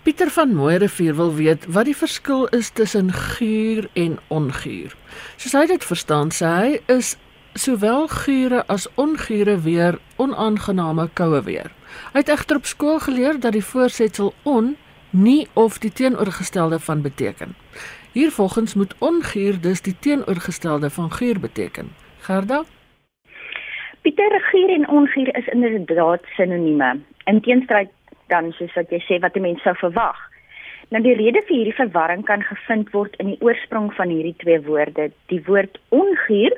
Pieter 0.03 0.31
van 0.31 0.55
Mooirivier 0.55 1.15
wil 1.15 1.35
weet 1.35 1.67
wat 1.67 1.85
die 1.85 1.97
verskil 1.97 2.47
is 2.47 2.71
tussen 2.71 3.13
guur 3.13 3.91
en 3.93 4.19
onguur. 4.29 4.97
Soos 5.37 5.53
hy 5.53 5.67
dit 5.67 5.85
verstaan, 5.85 6.31
sê 6.33 6.47
hy 6.47 6.81
is 6.87 7.17
sowel 7.55 8.09
gure 8.09 8.63
as 8.67 8.87
ongure 8.95 9.59
weer 9.61 9.99
onaangename 10.17 11.09
koue 11.13 11.43
weer. 11.43 11.73
Hy 12.13 12.23
het 12.23 12.29
egter 12.29 12.57
op 12.57 12.67
skool 12.67 12.99
geleer 13.05 13.41
dat 13.41 13.53
die 13.53 13.65
voorsetsel 13.65 14.33
on 14.43 14.77
nie 15.11 15.49
of 15.53 15.79
die 15.79 15.93
teenoorgestelde 15.93 16.79
van 16.79 17.03
beteken. 17.03 17.55
Hiervolgens 18.13 18.75
moet 18.75 18.95
onguur 18.99 19.61
dus 19.61 19.83
die 19.83 19.97
teenoorgestelde 19.99 20.91
van 20.91 21.13
guur 21.13 21.41
beteken. 21.41 21.89
Gerda? 22.19 22.65
Pieter, 24.01 24.41
guur 24.41 24.71
en 24.71 24.89
onguur 24.89 25.37
is 25.37 25.47
inderdaad 25.47 26.21
sinonieme. 26.25 26.99
In 27.25 27.41
teenstryd 27.41 27.89
dan 28.27 28.53
soos 28.53 28.75
wat 28.75 28.91
jy 28.91 29.01
sê 29.01 29.21
wat 29.21 29.37
'n 29.37 29.41
mens 29.41 29.63
sou 29.63 29.75
verwag. 29.77 30.19
Nou 30.89 31.03
die 31.03 31.15
rede 31.15 31.43
vir 31.47 31.57
hierdie 31.57 31.81
verwarring 31.85 32.25
kan 32.25 32.43
gevind 32.43 32.91
word 32.91 33.17
in 33.17 33.27
die 33.27 33.41
oorsprong 33.41 33.95
van 33.95 34.09
hierdie 34.09 34.37
twee 34.37 34.61
woorde. 34.61 35.11
Die 35.27 35.43
woord 35.45 35.79
onguur 35.89 36.57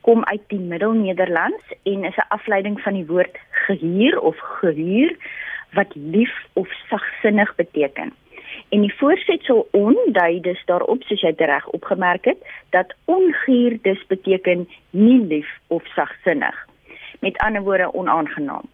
kom 0.00 0.24
uit 0.24 0.42
die 0.48 0.58
Middelnederlands 0.58 1.64
en 1.82 2.04
is 2.04 2.16
'n 2.16 2.28
afleiding 2.28 2.80
van 2.80 2.94
die 2.94 3.06
woord 3.06 3.38
gehuur 3.50 4.20
of 4.20 4.38
gehuur 4.38 5.16
wat 5.72 5.94
lief 5.94 6.46
of 6.52 6.68
sagsinnig 6.88 7.54
beteken. 7.54 8.12
En 8.68 8.80
die 8.80 8.94
voorsetsel 8.94 9.68
on 9.70 9.96
dui 10.06 10.40
dus 10.40 10.62
daarop 10.64 11.02
soos 11.02 11.20
jy 11.20 11.32
reg 11.36 11.66
opgemerk 11.76 12.24
het 12.24 12.38
dat 12.70 12.94
onguur 13.04 13.78
dus 13.82 14.06
beteken 14.06 14.68
nie 14.90 15.20
lief 15.20 15.48
of 15.66 15.86
sagsinnig. 15.96 16.56
Met 17.20 17.36
ander 17.36 17.62
woorde 17.62 17.94
onaangenaam. 17.94 18.68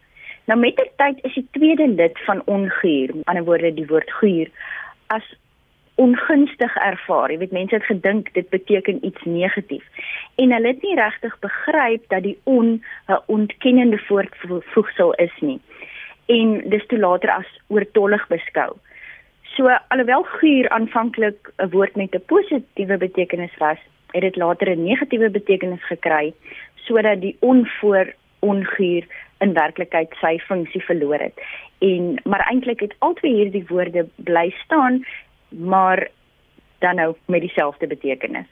Nou 0.45 0.61
met 0.61 0.77
die 0.77 0.91
tyd 0.97 1.19
is 1.25 1.35
die 1.35 1.49
tweede 1.51 1.89
lid 1.89 2.19
van 2.25 2.43
onguur, 2.45 3.15
met 3.15 3.25
ander 3.25 3.45
woorde 3.45 3.75
die 3.75 3.87
woord 3.87 4.11
guur 4.11 4.51
as 5.07 5.35
ongunstig 5.95 6.77
ervaar. 6.77 7.31
Jy 7.31 7.39
weet 7.39 7.53
mense 7.53 7.75
het 7.75 7.85
gedink 7.85 8.33
dit 8.35 8.49
beteken 8.49 9.05
iets 9.05 9.25
negatief 9.25 9.85
en 10.37 10.53
hulle 10.53 10.73
het 10.73 10.83
nie 10.83 10.95
regtig 10.95 11.39
begryp 11.43 12.05
dat 12.09 12.23
die 12.23 12.39
on 12.45 12.83
'n 13.09 13.23
ontkennende 13.27 13.99
voortvoegsel 13.99 15.15
is 15.15 15.35
nie 15.41 15.61
en 16.29 16.71
dis 16.71 16.87
toe 16.87 16.99
later 16.99 17.31
as 17.31 17.51
oortollig 17.73 18.27
beskou. 18.29 18.77
So 19.57 19.71
alhoewel 19.89 20.27
guur 20.39 20.69
aanvanklik 20.69 21.53
'n 21.59 21.71
woord 21.71 21.97
met 21.97 22.15
'n 22.15 22.27
positiewe 22.27 22.97
betekenis 22.97 23.57
was, 23.59 23.79
het 24.13 24.23
dit 24.23 24.37
later 24.37 24.69
'n 24.71 24.85
negatiewe 24.85 25.31
betekenis 25.31 25.85
gekry 25.85 26.35
sodat 26.75 27.21
die 27.21 27.37
onvoor 27.41 28.15
onguur 28.39 29.07
in 29.39 29.53
werklikheid 29.53 30.15
sy 30.21 30.39
funksie 30.39 30.85
verloor 30.85 31.19
het. 31.19 31.41
En 31.79 32.21
maar 32.25 32.47
eintlik 32.51 32.81
het 32.81 32.95
albei 32.99 33.35
hierdie 33.35 33.65
woorde 33.69 34.07
bly 34.17 34.55
staan, 34.65 35.05
maar 35.49 36.09
dan 36.79 36.95
nou 36.95 37.15
met 37.27 37.41
dieselfde 37.41 37.87
betekenis. 37.87 38.47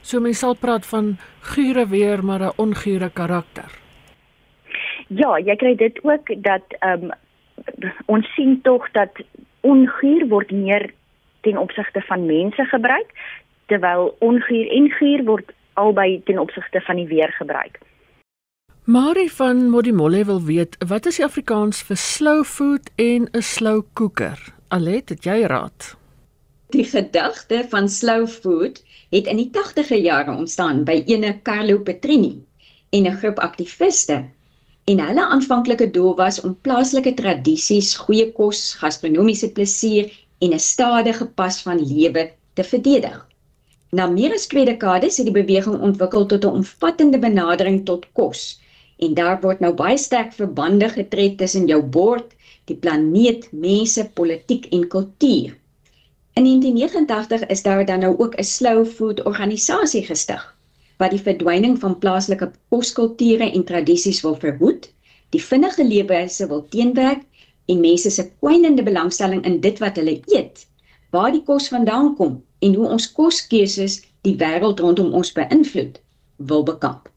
So 0.00 0.20
mens 0.20 0.38
sal 0.38 0.54
praat 0.54 0.86
van 0.86 1.16
gure 1.40 1.86
weer 1.88 2.24
maar 2.24 2.40
'n 2.40 2.52
ongure 2.56 3.10
karakter. 3.10 3.83
Ja, 5.14 5.36
jy 5.38 5.56
kry 5.60 5.74
dit 5.78 5.98
ook 6.02 6.30
dat 6.42 6.76
ehm 6.80 7.10
um, 7.10 7.12
ons 8.06 8.26
sien 8.34 8.60
tog 8.62 8.90
dat 8.92 9.20
onguur 9.60 10.26
word 10.28 10.50
meer 10.50 10.90
ten 11.40 11.58
opsigte 11.58 12.00
van 12.08 12.26
mense 12.26 12.64
gebruik 12.64 13.10
terwyl 13.66 14.16
onguur 14.18 14.70
en 14.78 14.90
guur 14.98 15.24
word 15.24 15.52
albei 15.72 16.22
ten 16.24 16.38
opsigte 16.38 16.80
van 16.80 16.96
die 16.96 17.06
weer 17.06 17.32
gebruik. 17.38 17.78
Marie 18.84 19.32
van 19.32 19.70
Modimolle 19.70 20.24
wil 20.24 20.42
weet, 20.42 20.76
wat 20.86 21.06
is 21.06 21.16
die 21.16 21.24
Afrikaans 21.24 21.82
vir 21.88 21.96
slow 21.96 22.44
food 22.44 22.90
en 23.00 23.28
'n 23.32 23.42
slow 23.42 23.82
cooker? 23.92 24.38
Alet, 24.68 25.08
het 25.08 25.24
jy 25.24 25.46
raad? 25.46 25.96
Die 26.68 26.84
gedagte 26.84 27.64
van 27.70 27.88
slow 27.88 28.26
food 28.28 28.82
het 29.10 29.26
in 29.26 29.36
die 29.36 29.50
80e 29.50 29.96
jare 30.02 30.36
ontstaan 30.36 30.84
by 30.84 31.02
ene 31.06 31.40
Carlo 31.42 31.78
Petrini 31.78 32.44
en 32.90 33.06
'n 33.06 33.16
groep 33.16 33.38
aktiviste 33.38 34.24
en 34.84 35.00
hulle 35.00 35.26
aanvanklike 35.34 35.86
doel 35.90 36.12
was 36.16 36.40
om 36.44 36.56
plaaslike 36.66 37.14
tradisies, 37.16 37.94
goeie 37.96 38.26
kos, 38.36 38.74
gastronomiese 38.80 39.48
plesier 39.56 40.10
en 40.44 40.52
'n 40.52 40.60
stadige 40.60 41.26
pas 41.40 41.62
van 41.62 41.80
lewe 41.80 42.24
te 42.54 42.64
verdedig. 42.64 43.16
Na 43.92 44.06
meer 44.06 44.34
as 44.34 44.46
twee 44.46 44.64
dekades 44.64 45.16
het 45.16 45.26
die 45.26 45.40
beweging 45.42 45.80
ontwikkel 45.80 46.26
tot 46.26 46.44
'n 46.44 46.60
omvattende 46.60 47.18
benadering 47.18 47.84
tot 47.84 48.06
kos 48.12 48.60
en 48.98 49.14
daar 49.14 49.40
word 49.40 49.60
nou 49.60 49.72
baie 49.74 49.98
sterk 49.98 50.32
verbande 50.32 50.88
getrek 50.88 51.38
tussen 51.38 51.66
jou 51.66 51.82
bord, 51.82 52.34
die 52.64 52.76
planeet, 52.76 53.48
mense, 53.52 54.10
politiek 54.14 54.66
en 54.72 54.88
kultuur. 54.88 55.56
In 56.34 56.44
1989 56.44 57.46
is 57.46 57.62
daar 57.62 57.84
dan 57.84 58.00
nou 58.00 58.18
ook 58.18 58.34
'n 58.36 58.44
slow 58.44 58.86
food 58.86 59.22
organisasie 59.22 60.04
gestig 60.06 60.53
wat 61.02 61.14
die 61.14 61.22
verdwyning 61.22 61.78
van 61.82 61.98
plaaslike 61.98 62.50
koskulture 62.70 63.50
en 63.50 63.64
tradisies 63.64 64.20
wil 64.22 64.36
verhoed, 64.42 64.90
die 65.34 65.42
vinnige 65.42 65.84
leefwyse 65.84 66.46
wil 66.50 66.62
teenwerk 66.70 67.24
en 67.66 67.80
mense 67.80 68.10
se 68.10 68.26
kwynende 68.40 68.84
belangstelling 68.86 69.42
in 69.48 69.60
dit 69.64 69.80
wat 69.82 69.98
hulle 69.98 70.20
eet, 70.36 70.66
waar 71.10 71.32
die 71.34 71.42
kos 71.42 71.68
vandaan 71.72 72.14
kom 72.18 72.38
en 72.62 72.74
hoe 72.78 72.88
ons 72.96 73.10
koskeuses 73.12 74.00
die 74.26 74.36
wêreld 74.40 74.80
rondom 74.80 75.12
ons 75.14 75.32
beïnvloed, 75.36 75.98
wil 76.50 76.64
bekamp. 76.64 77.10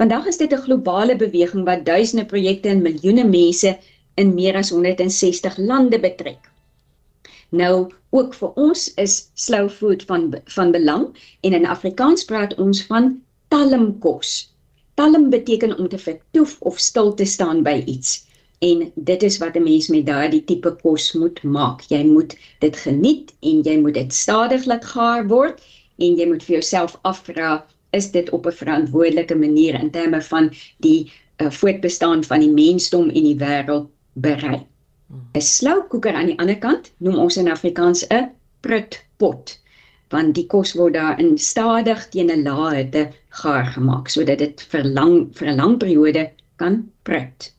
Vandag 0.00 0.26
is 0.26 0.38
dit 0.40 0.52
'n 0.52 0.64
globale 0.66 1.16
beweging 1.16 1.64
wat 1.64 1.84
duisende 1.84 2.24
projekte 2.24 2.68
en 2.68 2.82
miljoene 2.82 3.24
mense 3.24 3.78
in 4.16 4.34
meer 4.34 4.56
as 4.56 4.70
160 4.70 5.58
lande 5.58 6.00
betrek. 6.00 6.49
Nou 7.50 7.90
ook 8.10 8.34
vir 8.34 8.52
ons 8.54 8.86
is 8.94 9.14
slow 9.34 9.68
food 9.70 10.02
van 10.06 10.30
van 10.54 10.70
belang 10.74 11.06
en 11.46 11.52
in 11.58 11.66
Afrikaans 11.66 12.24
praat 12.24 12.54
ons 12.62 12.82
van 12.86 13.12
talmkos. 13.48 14.54
Talm 14.94 15.30
beteken 15.30 15.78
om 15.78 15.88
te 15.88 15.98
vertoef 15.98 16.56
of 16.60 16.78
stil 16.78 17.14
te 17.14 17.24
staan 17.24 17.62
by 17.66 17.82
iets. 17.86 18.26
En 18.60 18.92
dit 18.94 19.22
is 19.22 19.38
wat 19.38 19.56
'n 19.56 19.62
mens 19.62 19.88
met 19.88 20.06
daardie 20.06 20.44
tipe 20.44 20.76
kos 20.82 21.12
moet 21.12 21.42
maak. 21.42 21.82
Jy 21.88 22.04
moet 22.04 22.36
dit 22.60 22.76
geniet 22.76 23.34
en 23.40 23.62
jy 23.62 23.76
moet 23.80 23.94
dit 23.94 24.14
stadig 24.14 24.64
laat 24.64 24.84
gaar 24.84 25.26
word 25.26 25.62
en 25.98 26.16
jy 26.16 26.26
moet 26.26 26.42
vir 26.42 26.54
jouself 26.54 26.98
afvra 27.02 27.66
is 27.90 28.10
dit 28.10 28.30
op 28.30 28.46
'n 28.46 28.52
verantwoordelike 28.62 29.34
manier 29.34 29.74
in 29.80 29.90
terme 29.90 30.22
van 30.22 30.50
die 30.78 31.12
uh, 31.42 31.50
voortbestaan 31.50 32.24
van 32.24 32.40
die 32.40 32.52
mensdom 32.52 33.08
en 33.08 33.24
die 33.24 33.36
wêreld 33.36 33.88
bereik. 34.12 34.69
'n 35.10 35.40
Sloukoeker 35.40 36.14
aan 36.14 36.26
die 36.26 36.38
ander 36.38 36.58
kant 36.58 36.92
noem 36.98 37.18
ons 37.18 37.36
in 37.36 37.50
Afrikaans 37.50 38.04
'n 38.10 38.30
prutpot 38.60 39.58
want 40.10 40.34
die 40.34 40.46
kos 40.46 40.74
word 40.74 40.94
daar 40.94 41.18
in 41.22 41.38
stadig 41.38 42.08
teen 42.10 42.30
'n 42.30 42.44
lae 42.44 42.82
hitte 42.82 43.10
gaar 43.42 43.66
gemaak 43.74 44.08
sodat 44.08 44.38
dit 44.38 44.62
vir 44.72 44.84
lang 44.84 45.30
vir 45.38 45.48
'n 45.48 45.56
lang 45.56 45.78
periode 45.78 46.30
kan 46.56 46.90
prut. 47.02 47.52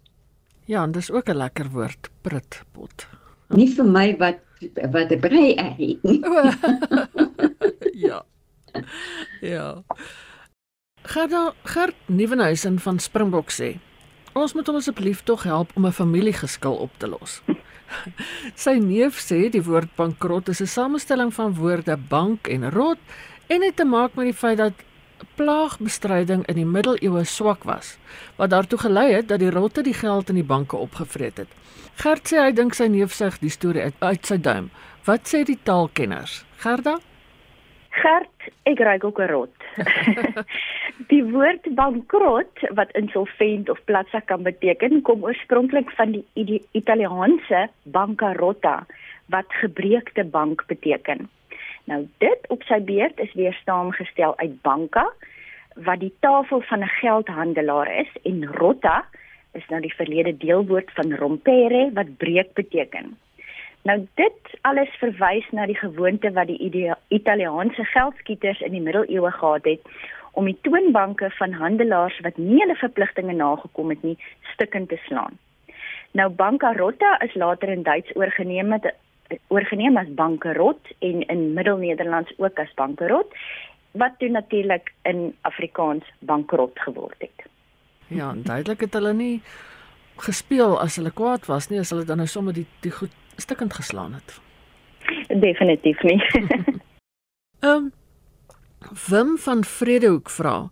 Ja, 0.65 0.84
en 0.84 0.91
dis 0.91 1.12
ook 1.12 1.29
'n 1.29 1.38
lekker 1.38 1.70
woord, 1.70 2.10
prutpot. 2.22 3.08
Nie 3.50 3.67
vir 3.75 3.86
my 3.86 4.17
wat 4.17 4.39
wat 4.91 5.12
'n 5.12 5.20
brei 5.20 5.55
eet 5.58 6.03
nie. 6.03 6.20
ja. 8.08 8.24
Ja. 9.41 9.84
Gerda 11.03 11.53
Gert 11.63 11.96
Nieuwenhuizen 12.05 12.79
van 12.79 13.00
Springbok 13.00 13.50
sê 13.51 13.79
Ons 14.33 14.53
moet 14.55 14.67
hom 14.67 14.77
asseblief 14.79 15.23
tog 15.27 15.43
help 15.43 15.71
om 15.75 15.85
'n 15.85 15.91
familiegeskil 15.91 16.75
op 16.75 16.91
te 16.97 17.07
los. 17.07 17.41
Sy 18.63 18.77
neef 18.79 19.19
sê 19.19 19.50
die 19.51 19.63
woord 19.63 19.91
bankrot 19.95 20.47
is 20.47 20.61
'n 20.61 20.67
samestelling 20.67 21.33
van 21.33 21.55
woorde 21.55 21.97
bank 21.97 22.47
en 22.47 22.71
rot 22.71 22.97
en 23.47 23.61
het 23.61 23.75
te 23.75 23.85
maak 23.85 24.15
met 24.15 24.25
die 24.25 24.39
feit 24.43 24.57
dat 24.57 24.73
plaagbestryding 25.35 26.45
in 26.47 26.55
die 26.55 26.65
middeleeue 26.65 27.23
swak 27.23 27.63
was, 27.63 27.97
wat 28.35 28.50
daartoe 28.50 28.79
gelei 28.79 29.13
het 29.13 29.27
dat 29.27 29.39
die 29.39 29.51
rotte 29.51 29.83
die 29.83 29.93
geld 29.93 30.29
in 30.29 30.35
die 30.35 30.47
banke 30.47 30.75
opgevreet 30.77 31.38
het. 31.38 31.51
Gert 31.95 32.31
sê 32.31 32.39
hy 32.39 32.51
dink 32.51 32.73
sy 32.73 32.88
neef 32.88 33.13
sê 33.13 33.29
die 33.39 33.50
storie 33.50 33.83
uit, 33.83 33.95
uit 34.00 34.25
sy 34.25 34.38
duim. 34.38 34.71
Wat 35.05 35.27
sê 35.27 35.43
die 35.43 35.59
taalkenners? 35.63 36.43
Gerda? 36.57 36.97
Gert, 37.91 38.50
ek 38.63 38.79
ry 38.79 38.98
ook 39.03 39.19
'n 39.19 39.27
rot. 39.27 39.55
die 41.12 41.24
woord 41.24 41.67
bankrot 41.75 42.63
wat 42.77 42.91
insolvent 42.95 43.69
of 43.69 43.83
platsak 43.83 44.25
kan 44.25 44.43
beteken, 44.43 45.01
kom 45.01 45.24
oorspronklik 45.24 45.91
van 46.00 46.12
die 46.33 46.62
Italiaanse 46.71 47.67
bancarotta 47.83 48.86
wat 49.27 49.60
gebreekte 49.63 50.24
bank 50.24 50.63
beteken. 50.67 51.29
Nou 51.83 52.07
dit 52.24 52.48
op 52.48 52.63
sy 52.63 52.79
beurt 52.79 53.19
is 53.19 53.33
weer 53.33 53.57
saamgestel 53.65 54.38
uit 54.38 54.62
banka 54.62 55.05
wat 55.75 56.00
die 56.00 56.13
tafel 56.19 56.62
van 56.62 56.83
'n 56.83 56.95
geldhandelaar 57.01 57.91
is 58.00 58.12
en 58.24 58.45
rotta 58.45 59.05
is 59.51 59.67
nou 59.69 59.81
die 59.81 59.95
verlede 59.95 60.38
deelwoord 60.38 60.91
van 60.91 61.15
rompere 61.15 61.89
wat 61.93 62.17
breek 62.17 62.53
beteken. 62.53 63.17
Nou 63.81 63.97
dit 64.19 64.57
alles 64.61 64.89
verwys 65.01 65.47
na 65.51 65.65
die 65.65 65.77
gewoonte 65.77 66.31
wat 66.31 66.47
die 66.47 66.88
Italiaanse 67.07 67.85
geldskieters 67.93 68.61
in 68.61 68.75
die 68.77 68.81
middeleeue 68.81 69.31
gehad 69.31 69.65
het 69.65 69.93
om 70.31 70.45
die 70.45 70.57
toonbanke 70.61 71.31
van 71.38 71.53
handelaars 71.53 72.19
wat 72.23 72.38
nie 72.38 72.61
hulle 72.61 72.75
verpligtinge 72.79 73.33
nagekom 73.33 73.89
het 73.89 74.03
nie 74.03 74.17
stukkend 74.53 74.89
te 74.89 75.00
slaan. 75.07 75.39
Nou 76.11 76.29
bankarotta 76.29 77.17
is 77.25 77.35
later 77.35 77.69
in 77.69 77.83
Duits 77.83 78.15
oorgeneem 78.15 78.67
met 78.67 78.93
oorgeneem 79.47 79.97
as 79.97 80.13
bankerot 80.15 80.93
en 81.00 81.21
in 81.27 81.53
Middelnederlands 81.53 82.33
ook 82.38 82.59
as 82.59 82.73
bankerot 82.75 83.35
wat 83.91 84.19
toe 84.19 84.29
natuurlik 84.29 84.93
in 85.03 85.31
Afrikaans 85.41 86.03
bankrot 86.19 86.79
geword 86.79 87.15
het. 87.19 87.47
Ja, 88.07 88.33
duidelik 88.35 88.79
het 88.79 88.93
hulle 88.93 89.13
nie 89.13 89.41
gespeel 90.21 90.77
as 90.79 90.95
hulle 91.00 91.11
kwaad 91.11 91.47
was 91.47 91.69
nie, 91.71 91.79
as 91.79 91.89
hulle 91.89 92.05
dan 92.05 92.19
nou 92.21 92.27
sommer 92.27 92.53
die 92.53 92.67
die 92.83 92.91
goed 92.91 93.15
stukkend 93.41 93.74
geslaan 93.74 94.13
het. 94.13 94.39
Definitief 95.41 96.01
nie. 96.03 96.21
Ehm 97.62 97.75
um, 97.75 97.91
Wim 99.07 99.38
van 99.38 99.63
Vredehoek 99.63 100.29
vra: 100.29 100.69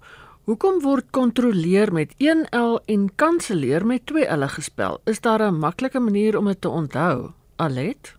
Hoekom 0.49 0.79
word 0.81 1.11
kontroleer 1.13 1.91
met 1.93 2.13
1 2.17 2.47
L 2.57 2.79
en 2.89 3.03
kanselleer 3.15 3.83
met 3.85 4.07
2 4.09 4.25
L 4.33 4.47
gespel? 4.49 4.97
Is 5.05 5.21
daar 5.21 5.43
'n 5.45 5.59
maklike 5.59 5.99
manier 5.99 6.37
om 6.37 6.45
dit 6.45 6.61
te 6.61 6.69
onthou? 6.69 7.29
Alet? 7.55 8.15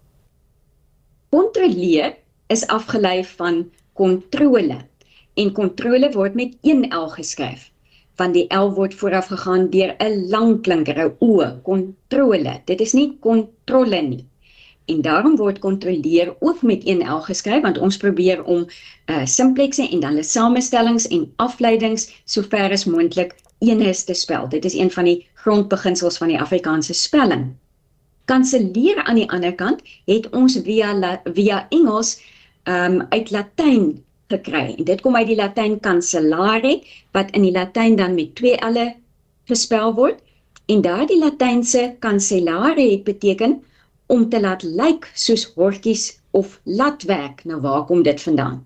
Kontroleer 1.30 2.14
is 2.46 2.66
afgelei 2.66 3.24
van 3.24 3.70
kontrole 3.92 4.78
en 5.34 5.52
kontrole 5.52 6.12
word 6.12 6.34
met 6.34 6.56
1 6.62 6.86
L 6.94 7.08
geskryf. 7.08 7.70
Van 8.14 8.32
die 8.32 8.46
L 8.54 8.70
word 8.78 8.94
vooraf 8.94 9.26
gegaan 9.26 9.70
deur 9.70 9.96
'n 9.98 10.28
lang 10.28 10.62
klinker, 10.62 10.98
'n 10.98 11.16
O, 11.18 11.60
kontrole. 11.62 12.62
Dit 12.64 12.80
is 12.80 12.92
nie 12.92 13.18
kontrole 13.20 14.02
nie. 14.02 14.29
En 14.90 15.00
daarom 15.06 15.36
word 15.38 15.62
kontroleer 15.62 16.34
ook 16.38 16.62
met 16.66 16.84
1 16.84 17.06
L 17.06 17.22
geskryf 17.28 17.62
want 17.62 17.78
ons 17.78 18.00
probeer 18.02 18.44
om 18.44 18.66
uh 19.06 19.24
simplekse 19.24 19.86
en 19.86 20.00
dan 20.00 20.16
hulle 20.16 20.26
samestellings 20.26 21.08
en 21.08 21.28
afleidings 21.36 22.10
sover 22.24 22.74
as 22.76 22.84
moontlik 22.90 23.36
eenes 23.58 24.04
te 24.04 24.14
spel. 24.14 24.48
Dit 24.48 24.64
is 24.64 24.74
een 24.74 24.90
van 24.90 25.04
die 25.04 25.18
grondbeginsels 25.44 26.18
van 26.18 26.34
die 26.34 26.40
Afrikaanse 26.40 26.94
spelling 26.94 27.50
kanselleer 28.30 29.02
aan 29.04 29.18
die 29.18 29.30
ander 29.30 29.54
kant 29.58 29.82
het 30.10 30.28
ons 30.36 30.58
via 30.66 30.92
via 31.34 31.64
Engels 31.74 32.18
um 32.70 33.00
uit 33.10 33.30
Latyn 33.34 33.86
gekry. 34.30 34.76
En 34.78 34.86
dit 34.86 35.00
kom 35.02 35.16
uit 35.18 35.30
die 35.32 35.38
Latyn 35.38 35.78
cancellare 35.82 36.76
wat 37.16 37.32
in 37.34 37.46
die 37.48 37.54
Latyn 37.54 37.96
dan 37.98 38.14
met 38.14 38.34
twee 38.38 38.58
L'e 38.70 38.92
gespel 39.50 39.94
word. 39.98 40.20
En 40.70 40.84
daardie 40.86 41.18
Latynse 41.18 41.96
cancellare 41.98 42.84
het 42.92 43.02
beteken 43.04 43.58
om 44.10 44.26
te 44.28 44.40
laat 44.42 44.62
lyk 44.62 45.06
soos 45.14 45.46
hortjies 45.54 46.04
of 46.34 46.58
latwerk. 46.64 47.44
Nou 47.44 47.60
waar 47.62 47.84
kom 47.86 48.02
dit 48.02 48.22
vandaan? 48.22 48.60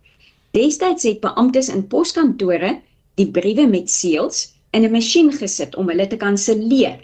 Destyds 0.56 1.04
het 1.08 1.20
beamptes 1.20 1.68
in 1.68 1.86
poskantore 1.90 2.78
die 3.20 3.28
briewe 3.30 3.66
met 3.68 3.90
seels 3.90 4.46
in 4.72 4.84
'n 4.84 4.92
masjien 4.92 5.32
gesit 5.32 5.76
om 5.76 5.88
hulle 5.88 6.06
te 6.06 6.16
kanselleer. 6.16 7.00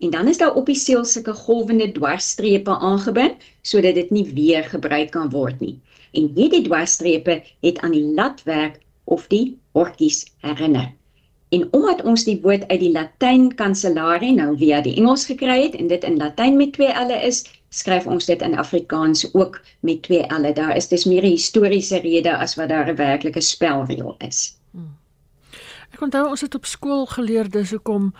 En 0.00 0.10
dan 0.10 0.28
is 0.28 0.38
daar 0.38 0.54
op 0.54 0.66
die 0.66 0.78
seel 0.78 1.04
sulke 1.04 1.32
golwende 1.32 1.92
dwarsstrepe 1.92 2.78
aangebind 2.78 3.36
sodat 3.62 3.94
dit 3.94 4.10
nie 4.10 4.26
weer 4.34 4.64
gebruik 4.64 5.10
kan 5.10 5.30
word 5.30 5.60
nie. 5.60 5.78
En 6.12 6.30
hierdie 6.34 6.62
dwarsstrepe 6.62 7.42
het 7.60 7.78
aan 7.78 7.92
die 7.92 8.06
latwerk 8.14 8.80
of 9.04 9.26
die 9.26 9.58
hortjies 9.72 10.24
herinner. 10.40 10.92
En 11.50 11.68
omdat 11.70 12.02
ons 12.02 12.24
die 12.24 12.38
woord 12.42 12.68
uit 12.68 12.80
die 12.80 12.92
Latyn 12.92 13.54
cancellare 13.54 14.30
nou 14.32 14.56
via 14.58 14.80
die 14.80 14.94
Engels 14.96 15.24
gekry 15.26 15.62
het 15.62 15.74
en 15.74 15.88
dit 15.90 16.04
in 16.04 16.16
Latyn 16.16 16.56
met 16.56 16.72
twee 16.72 16.92
L'e 17.06 17.18
is, 17.26 17.42
skryf 17.70 18.06
ons 18.06 18.26
dit 18.26 18.42
in 18.42 18.58
Afrikaans 18.58 19.24
ook 19.34 19.60
met 19.80 20.02
twee 20.02 20.26
L'e. 20.26 20.52
Daar 20.52 20.76
is 20.76 20.88
dis 20.88 21.04
meer 21.04 21.22
'n 21.22 21.36
historiese 21.36 21.98
rede 21.98 22.36
as 22.36 22.54
wat 22.54 22.68
daar 22.68 22.88
'n 22.88 22.96
werklike 22.96 23.40
spelreël 23.40 24.14
is. 24.18 24.58
Hmm. 24.70 24.96
Ek 25.92 26.00
onthou 26.00 26.28
ons 26.28 26.40
het 26.40 26.54
op 26.54 26.66
skool 26.66 27.06
geleer 27.06 27.50
dis 27.50 27.70
hoekom 27.70 28.14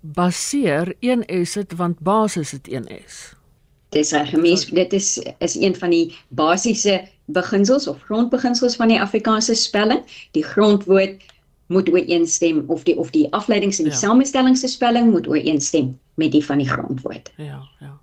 baseer 0.00 0.94
1S 1.00 1.54
het 1.54 1.72
want 1.76 1.98
basis 2.00 2.50
het 2.50 2.68
1S. 2.68 3.36
Dis 3.88 4.12
reg, 4.12 4.32
mens 4.32 4.66
dit 4.66 4.92
is 4.92 5.18
is 5.38 5.54
een 5.54 5.76
van 5.76 5.90
die 5.90 6.16
basiese 6.28 7.08
beginsels 7.24 7.86
of 7.86 8.02
grondbeginsels 8.02 8.76
van 8.76 8.88
die 8.88 9.00
Afrikaanse 9.00 9.54
spelling. 9.54 10.02
Die 10.30 10.44
grondwoord 10.44 11.22
moet 11.66 11.88
ooreenstem 11.88 12.64
of 12.66 12.82
die 12.82 12.96
of 12.96 13.10
die 13.10 13.32
afleidings 13.32 13.78
en 13.78 13.84
die 13.84 13.92
ja. 13.92 13.98
samestellings 13.98 14.60
se 14.60 14.68
spelling 14.68 15.10
moet 15.10 15.28
ooreenstem 15.28 15.98
met 16.14 16.32
die 16.32 16.44
van 16.44 16.58
die 16.58 16.68
grondwoord. 16.68 17.32
Ja, 17.36 17.62
ja. 17.80 18.00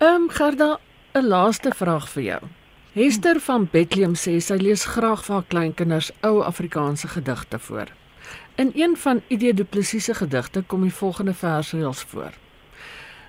Ehm 0.00 0.22
um, 0.22 0.30
Gerda, 0.30 0.80
'n 1.12 1.26
laaste 1.26 1.70
vraag 1.76 2.08
vir 2.08 2.22
jou. 2.22 2.42
Hester 2.92 3.40
van 3.40 3.68
Bethlehem 3.72 4.14
sê 4.14 4.38
sy 4.40 4.56
lees 4.56 4.84
graag 4.84 5.24
vir 5.24 5.34
haar 5.34 5.48
kleinkinders 5.48 6.10
ou 6.20 6.40
Afrikaanse 6.42 7.08
gedigte 7.08 7.58
voor. 7.58 7.88
In 8.54 8.70
een 8.74 8.96
van 8.96 9.20
Idee 9.28 9.54
Du 9.54 9.64
Plessis 9.64 10.04
se 10.04 10.14
gedigte 10.14 10.62
kom 10.62 10.82
die 10.82 10.94
volgende 10.94 11.34
versreëls 11.34 12.02
voor. 12.02 12.32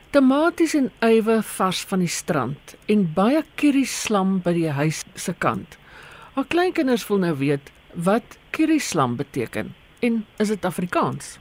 Tomaties 0.09 0.73
en 0.73 0.91
ywe 0.99 1.41
vars 1.43 1.81
van 1.81 1.99
die 1.99 2.07
strand 2.07 2.75
en 2.85 3.13
baie 3.13 3.43
curry 3.55 3.83
slam 3.83 4.39
by 4.41 4.53
die 4.53 4.69
huis 4.69 5.03
se 5.13 5.33
kant. 5.33 5.77
Haar 6.33 6.47
kleinkinders 6.47 7.07
wil 7.07 7.17
nou 7.17 7.35
weet 7.37 7.71
wat 7.93 8.37
curry 8.51 8.77
slam 8.77 9.15
beteken 9.15 9.75
en 9.99 10.25
is 10.37 10.47
dit 10.47 10.65
Afrikaans? 10.65 11.37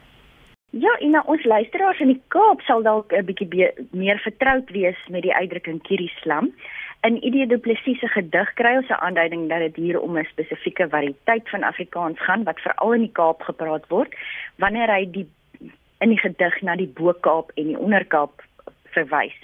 Ja, 0.70 0.92
en 0.98 1.10
nou 1.10 1.22
ons 1.26 1.44
luisteraars 1.44 1.98
in 2.00 2.12
die 2.12 2.20
Kaap 2.30 2.60
sal 2.62 2.84
dalk 2.86 3.12
'n 3.12 3.24
bietjie 3.26 3.72
meer 3.90 4.18
vertroud 4.22 4.70
wees 4.70 4.98
met 5.08 5.22
die 5.22 5.34
uitdrukking 5.34 5.82
curry 5.82 6.06
slam. 6.22 6.54
In 7.02 7.24
Idee 7.24 7.46
Du 7.46 7.58
Plessis 7.58 7.98
se 7.98 8.08
gedig 8.08 8.52
kry 8.54 8.76
ons 8.76 8.88
'n 8.88 9.02
aanduiding 9.02 9.48
dat 9.48 9.58
dit 9.58 9.76
hier 9.76 10.00
om 10.00 10.18
'n 10.18 10.24
spesifieke 10.30 10.88
variëteit 10.88 11.48
van 11.48 11.62
Afrikaans 11.62 12.20
gaan 12.20 12.44
wat 12.44 12.60
veral 12.60 12.92
in 12.92 13.00
die 13.00 13.12
Kaap 13.12 13.42
gepraat 13.42 13.88
word 13.88 14.14
wanneer 14.56 14.88
hy 14.94 15.10
die 15.10 15.26
in 15.98 16.08
die 16.08 16.18
gedig 16.18 16.62
na 16.62 16.76
die 16.76 16.92
Bo-Kaap 16.94 17.50
en 17.54 17.66
die 17.66 17.78
Onder-Kaap 17.78 18.42
verwys. 18.84 19.36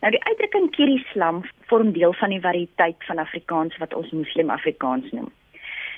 Nou 0.00 0.10
die 0.10 0.24
uitdrukking 0.24 0.70
Kiri 0.70 1.04
Slam 1.12 1.44
vorm 1.66 1.92
deel 1.92 2.12
van 2.12 2.30
die 2.30 2.40
variëteit 2.40 3.04
van 3.04 3.18
Afrikaans 3.18 3.76
wat 3.76 3.94
ons 3.94 4.10
Moslem 4.10 4.50
Afrikaans 4.50 5.10
noem. 5.10 5.30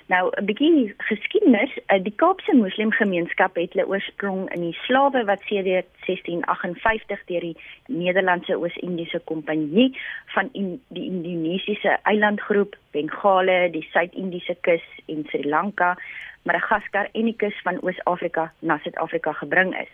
Nou 0.08 0.30
'n 0.30 0.44
bietjie 0.44 0.94
geskiedenis, 0.96 1.72
eh, 1.86 2.02
die 2.02 2.14
Kaapse 2.16 2.54
Moslemgemeenskap 2.54 3.56
het 3.56 3.72
hulle 3.72 3.88
oorsprong 3.88 4.52
in 4.54 4.60
die 4.60 4.78
slawe 4.86 5.24
wat 5.24 5.42
sedert 5.48 5.86
1658 6.06 7.24
deur 7.24 7.40
die 7.40 7.56
Nederlandse 7.86 8.58
Oos-Indiese 8.58 9.20
Kompanjie 9.24 9.98
van 10.26 10.48
in 10.52 10.82
die 10.88 11.06
Indonesiese 11.06 11.98
eilandgroep 12.02 12.76
Bengale, 12.90 13.70
die 13.70 13.88
Suid-Indiese 13.90 14.56
kus 14.60 14.86
en 15.06 15.26
Sri 15.28 15.48
Lanka, 15.48 15.98
Madagaskar 16.42 17.08
en 17.12 17.24
die 17.24 17.36
kus 17.36 17.60
van 17.62 17.82
Oos-Afrika 17.82 18.52
na 18.58 18.78
Suid-Afrika 18.78 19.32
gebring 19.32 19.74
is. 19.80 19.90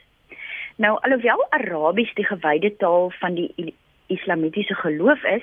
Nou 0.77 0.99
alhoewel 1.01 1.47
Arabies 1.51 2.15
die 2.15 2.27
gewyde 2.27 2.77
taal 2.77 3.11
van 3.11 3.35
die 3.35 3.75
islamitiese 4.07 4.75
geloof 4.75 5.25
is, 5.25 5.43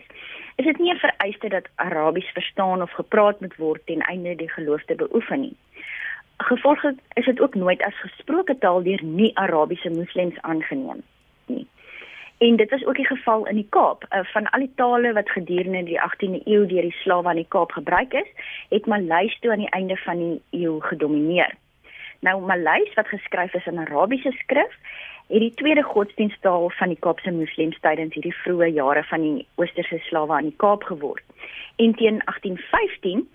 is 0.60 0.66
dit 0.66 0.80
nie 0.80 0.94
'n 0.94 1.06
vereiste 1.06 1.50
dat 1.50 1.70
Arabies 1.76 2.30
verstaan 2.34 2.82
of 2.82 2.92
gepraat 2.92 3.40
moet 3.40 3.56
word 3.56 3.82
ten 3.86 4.02
einde 4.02 4.36
die 4.36 4.50
geloof 4.50 4.84
te 4.84 4.96
beoefen 4.96 5.40
nie. 5.40 5.56
Gevolglik 6.38 6.98
is 7.14 7.26
dit 7.26 7.40
ook 7.40 7.56
nooit 7.56 7.84
as 7.84 8.00
gesproke 8.00 8.58
taal 8.58 8.84
deur 8.84 9.04
nie-Arabiese 9.04 9.90
moslems 9.90 10.42
aangeneem 10.42 11.04
nie. 11.46 11.68
En 12.38 12.56
dit 12.56 12.70
was 12.70 12.86
ook 12.86 12.96
die 12.96 13.06
geval 13.06 13.48
in 13.48 13.56
die 13.56 13.68
Kaap. 13.70 14.06
Uh, 14.10 14.20
van 14.24 14.50
al 14.50 14.60
die 14.60 14.72
tale 14.76 15.14
wat 15.14 15.30
gedurende 15.30 15.84
die 15.84 16.00
18de 16.00 16.42
eeu 16.44 16.68
deur 16.68 16.82
die 16.82 17.00
slawe 17.02 17.28
aan 17.28 17.36
die 17.36 17.48
Kaap 17.48 17.72
gebruik 17.72 18.14
is, 18.14 18.30
het 18.70 18.86
Maleis 18.86 19.40
toe 19.40 19.52
aan 19.52 19.66
die 19.66 19.70
einde 19.70 19.98
van 19.98 20.18
die 20.18 20.42
eeu 20.50 20.80
gedomeineer. 20.80 21.56
Nou 22.20 22.42
Maleis 22.42 22.94
wat 22.94 23.08
geskryf 23.08 23.54
is 23.54 23.66
in 23.66 23.80
Arabiese 23.80 24.32
skrif, 24.32 24.74
het 25.30 25.40
die 25.40 25.54
tweede 25.54 25.84
godsdiensttaal 25.84 26.70
van 26.70 26.92
die 26.92 27.00
Kaapse 27.00 27.32
moslems 27.32 27.78
tydens 27.84 28.16
hierdie 28.18 28.36
vroeë 28.42 28.72
jare 28.76 29.04
van 29.12 29.22
die 29.24 29.46
oosterse 29.62 30.00
slawe 30.08 30.36
aan 30.36 30.50
die 30.50 30.58
Kaap 30.64 30.84
geword. 30.90 31.24
En 31.78 31.94
teen 31.96 32.20
1815 32.26 33.28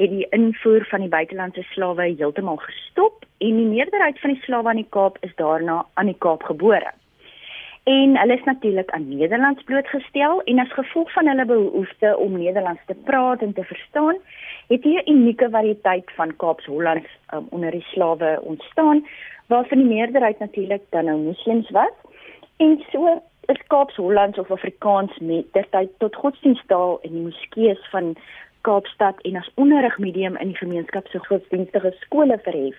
het 0.00 0.10
die 0.10 0.26
invoer 0.30 0.86
van 0.88 1.04
die 1.04 1.12
buitelandse 1.12 1.66
slawe 1.72 2.06
heeltemal 2.06 2.56
gestop 2.62 3.26
en 3.38 3.60
die 3.60 3.68
meerderheid 3.74 4.20
van 4.20 4.32
die 4.32 4.42
slawe 4.46 4.72
aan 4.72 4.80
die 4.80 4.88
Kaap 4.96 5.18
is 5.26 5.34
daarna 5.36 5.82
aan 5.94 6.08
die 6.08 6.18
Kaap 6.18 6.46
gebore. 6.48 6.94
En 7.84 8.18
hulle 8.18 8.34
is 8.34 8.44
natuurlik 8.44 8.90
aan 8.90 9.08
Nederlands 9.08 9.62
blootgestel 9.62 10.42
en 10.42 10.58
as 10.58 10.72
gevolg 10.72 11.12
van 11.12 11.26
hulle 11.26 11.44
behoefte 11.44 12.16
om 12.16 12.38
Nederlands 12.38 12.80
te 12.86 12.94
praat 12.94 13.42
en 13.42 13.52
te 13.52 13.64
verstaan, 13.64 14.16
het 14.68 14.82
hier 14.84 15.02
'n 15.04 15.10
unieke 15.10 15.50
variëteit 15.50 16.10
van 16.14 16.36
Kaaps-Hollands 16.36 17.08
um, 17.34 17.46
onder 17.50 17.70
die 17.70 17.86
slawe 17.92 18.40
ontstaan 18.42 19.06
waarvan 19.46 19.78
die 19.78 19.86
meerderheid 19.86 20.38
natuurlik 20.38 20.82
dan 20.88 21.04
nou 21.04 21.18
moslems 21.18 21.70
was. 21.70 21.96
En 22.56 22.84
so 22.92 23.22
is 23.46 23.66
Kaaps-Hollands 23.66 24.38
of 24.38 24.50
Afrikaans 24.50 25.18
met 25.18 25.52
tertyd 25.52 25.90
tot 25.98 26.16
godsdiensttaal 26.16 26.98
in 27.02 27.12
die 27.12 27.22
moskeeë 27.22 27.78
van 27.90 28.16
Kaapstad 28.60 29.20
en 29.20 29.36
as 29.36 29.50
onderrigmedium 29.54 30.36
in 30.36 30.52
die 30.52 30.56
gemeenskap 30.56 31.06
se 31.08 31.18
godsdienstige 31.18 31.94
skole 32.00 32.38
verhef. 32.42 32.76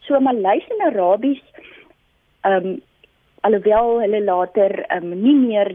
So 0.00 0.20
Maleis 0.20 0.68
en 0.68 0.86
Arabies 0.86 1.42
ehm 2.40 2.66
um, 2.66 2.80
alhoewel 3.40 4.00
hulle 4.00 4.22
later 4.24 4.84
um, 4.96 5.10
nie 5.22 5.36
meer 5.36 5.72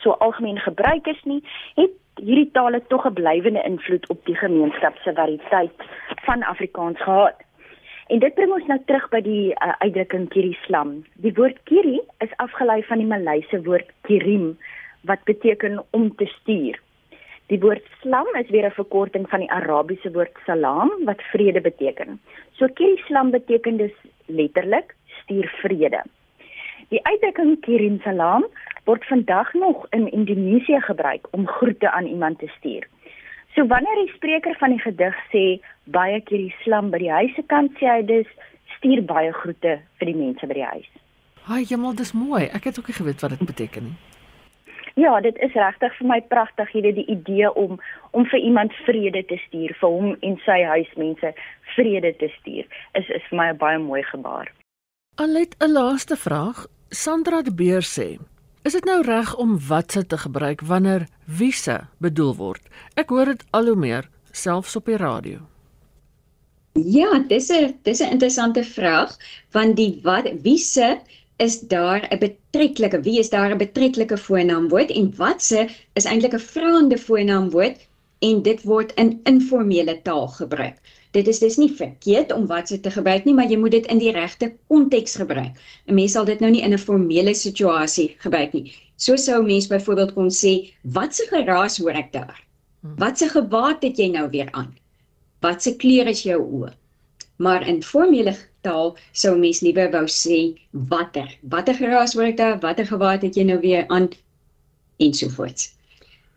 so 0.00 0.10
algemeen 0.10 0.58
gebruik 0.58 1.06
is 1.06 1.22
nie, 1.24 1.42
het 1.76 1.96
hierdie 2.20 2.50
tale 2.52 2.80
tog 2.88 3.06
'n 3.06 3.14
blywende 3.14 3.62
invloed 3.62 4.08
op 4.08 4.24
die 4.24 4.36
gemeenskap 4.36 4.96
se 5.04 5.12
variëteit 5.12 5.72
van 6.26 6.42
Afrikaans 6.42 7.00
gehad. 7.02 7.36
En 8.08 8.18
dit 8.18 8.34
bring 8.34 8.52
ons 8.52 8.66
nou 8.66 8.78
terug 8.86 9.08
by 9.08 9.20
die 9.20 9.54
uh, 9.54 9.72
uitdrukking 9.78 10.28
kirislam. 10.28 11.04
Die 11.14 11.32
woord 11.34 11.58
kiri 11.64 12.00
is 12.18 12.36
afgelei 12.36 12.82
van 12.82 12.98
die 12.98 13.06
Maleise 13.06 13.62
woord 13.62 13.90
kirim 14.02 14.58
wat 15.06 15.22
beteken 15.24 15.84
om 15.90 16.16
te 16.16 16.26
stuur. 16.26 16.80
Die 17.46 17.60
woord 17.60 17.86
slam 18.00 18.26
is 18.38 18.50
weer 18.50 18.66
'n 18.66 18.78
verkorting 18.78 19.28
van 19.28 19.40
die 19.40 19.50
Arabiese 19.50 20.10
woord 20.12 20.36
salam 20.46 20.90
wat 21.04 21.22
vrede 21.32 21.60
beteken. 21.60 22.20
So 22.52 22.66
kirislam 22.66 23.30
beteken 23.30 23.76
dus 23.76 23.94
letterlik 24.26 24.94
stuur 25.22 25.48
vrede. 25.62 26.02
Die 26.90 27.00
uitdrukking 27.06 27.60
kirim 27.62 28.00
salam 28.02 28.44
word 28.84 29.04
vandag 29.06 29.52
nog 29.54 29.86
in 29.94 30.08
Indonesië 30.10 30.80
gebruik 30.80 31.28
om 31.30 31.46
groete 31.46 31.90
aan 31.90 32.06
iemand 32.06 32.38
te 32.38 32.48
stuur. 32.58 32.88
So 33.54 33.66
wanneer 33.66 33.94
die 33.94 34.12
spreker 34.14 34.56
van 34.58 34.74
die 34.74 34.82
gedig 34.82 35.14
sê 35.30 35.44
baie 35.84 36.20
keer 36.20 36.38
die 36.38 36.54
slam 36.64 36.90
by 36.90 36.98
die 36.98 37.12
huise 37.12 37.42
kant 37.46 37.78
sê 37.78 37.86
hy 37.92 38.02
dus 38.06 38.26
stuur 38.76 39.04
baie 39.06 39.30
groete 39.32 39.78
vir 40.00 40.10
die 40.10 40.16
mense 40.18 40.46
by 40.50 40.56
die 40.58 40.66
huis. 40.66 40.90
Haai, 41.46 41.62
jemal, 41.70 41.94
dis 41.94 42.10
mooi. 42.12 42.48
Ek 42.50 42.66
het 42.66 42.78
ook 42.78 42.90
nie 42.90 42.98
geweet 42.98 43.22
wat 43.22 43.36
dit 43.36 43.46
beteken 43.52 43.86
nie. 43.90 43.96
Ja, 44.98 45.14
dit 45.22 45.38
is 45.38 45.54
regtig 45.54 45.94
vir 45.98 46.08
my 46.10 46.18
pragtig 46.32 46.72
hierdie 46.74 46.94
die 46.98 47.06
idee 47.14 47.52
om 47.54 47.78
om 48.10 48.26
vir 48.26 48.42
iemand 48.42 48.74
vrede 48.86 49.22
te 49.30 49.38
stuur, 49.46 49.76
vir 49.78 49.94
hom 49.94 50.16
en 50.26 50.34
sy 50.44 50.58
huismense 50.66 51.30
vrede 51.76 52.12
te 52.18 52.28
stuur. 52.40 52.66
Is 52.98 53.08
is 53.08 53.22
vir 53.30 53.38
my 53.38 53.48
'n 53.52 53.62
baie 53.62 53.78
mooi 53.78 54.02
gebaar. 54.02 54.50
Alet 55.16 55.54
'n 55.60 55.72
laaste 55.72 56.16
vraag. 56.16 56.66
Sandra 56.90 57.38
de 57.42 57.52
Beer 57.54 57.84
sê 57.86 58.18
Is 58.66 58.74
dit 58.74 58.84
nou 58.84 58.98
reg 59.06 59.28
om 59.38 59.52
watse 59.68 60.00
te 60.06 60.16
gebruik 60.18 60.64
wanneer 60.66 61.04
wiese 61.38 61.76
bedoel 62.02 62.32
word? 62.34 62.64
Ek 62.98 63.14
hoor 63.14 63.30
dit 63.30 63.44
al 63.54 63.70
hoe 63.70 63.76
meer 63.78 64.08
selfs 64.34 64.74
op 64.74 64.90
die 64.90 64.98
radio. 64.98 65.38
Ja, 66.74 67.22
dis 67.30 67.46
'n 67.54 67.78
dis 67.86 68.02
'n 68.02 68.10
interessante 68.10 68.64
vraag 68.64 69.14
want 69.54 69.76
die 69.76 70.00
wat 70.02 70.26
wiese 70.42 70.98
is 71.38 71.60
daar 71.60 72.02
'n 72.10 72.18
betreklike 72.18 73.00
wie 73.06 73.18
is 73.18 73.30
daar 73.30 73.54
'n 73.54 73.62
betreklike 73.62 74.18
voornaamwoord 74.18 74.90
en 74.90 75.14
watse 75.16 75.68
is 75.94 76.04
eintlik 76.04 76.34
'n 76.34 76.46
vraende 76.52 76.98
voornaamwoord 76.98 77.78
en 78.18 78.42
dit 78.42 78.62
word 78.62 78.92
in 78.94 79.20
informele 79.24 80.02
taal 80.02 80.28
gebruik. 80.28 80.76
Dit 81.10 81.26
is 81.26 81.40
dis 81.42 81.56
nie 81.58 81.70
verkeerd 81.74 82.32
om 82.32 82.46
wat 82.46 82.68
se 82.68 82.80
te 82.80 82.90
gebruik 82.90 83.24
nie, 83.26 83.34
maar 83.34 83.50
jy 83.50 83.56
moet 83.58 83.74
dit 83.74 83.86
in 83.90 83.98
die 83.98 84.12
regte 84.14 84.52
konteks 84.70 85.16
gebruik. 85.18 85.56
'n 85.88 85.94
Mens 85.94 86.12
sal 86.12 86.24
dit 86.24 86.40
nou 86.40 86.50
nie 86.50 86.62
in 86.62 86.72
'n 86.72 86.78
formele 86.78 87.34
situasie 87.34 88.14
gebruik 88.18 88.52
nie. 88.52 88.72
So 88.96 89.16
sou 89.16 89.40
'n 89.40 89.46
mens 89.46 89.66
byvoorbeeld 89.66 90.12
kon 90.14 90.30
sê, 90.30 90.72
"Wat 90.82 91.14
se 91.14 91.26
geraas 91.30 91.78
hoor 91.78 91.96
ek 91.96 92.12
daar? 92.12 92.38
Hmm. 92.82 92.94
Wat 92.96 93.18
se 93.18 93.28
gewaad 93.28 93.82
het 93.82 93.96
jy 93.98 94.08
nou 94.08 94.28
weer 94.30 94.48
aan? 94.52 94.76
Wat 95.40 95.62
se 95.62 95.76
kleur 95.76 96.06
is 96.06 96.22
jou 96.22 96.40
oë?" 96.40 96.72
Maar 97.38 97.66
in 97.68 97.82
formele 97.82 98.36
taal 98.60 98.96
sou 99.12 99.34
'n 99.34 99.40
mens 99.40 99.60
liewer 99.60 99.90
wou 99.90 100.06
sê, 100.06 100.58
"Watter? 100.70 101.38
Watter 101.42 101.74
geraas 101.74 102.14
hoor 102.14 102.24
ek 102.24 102.36
daar? 102.36 102.60
Watter 102.60 102.86
gewaad 102.86 103.22
het 103.22 103.34
jy 103.34 103.44
nou 103.44 103.60
weer 103.60 103.84
aan?" 103.88 104.08
ensovoorts. 105.00 105.74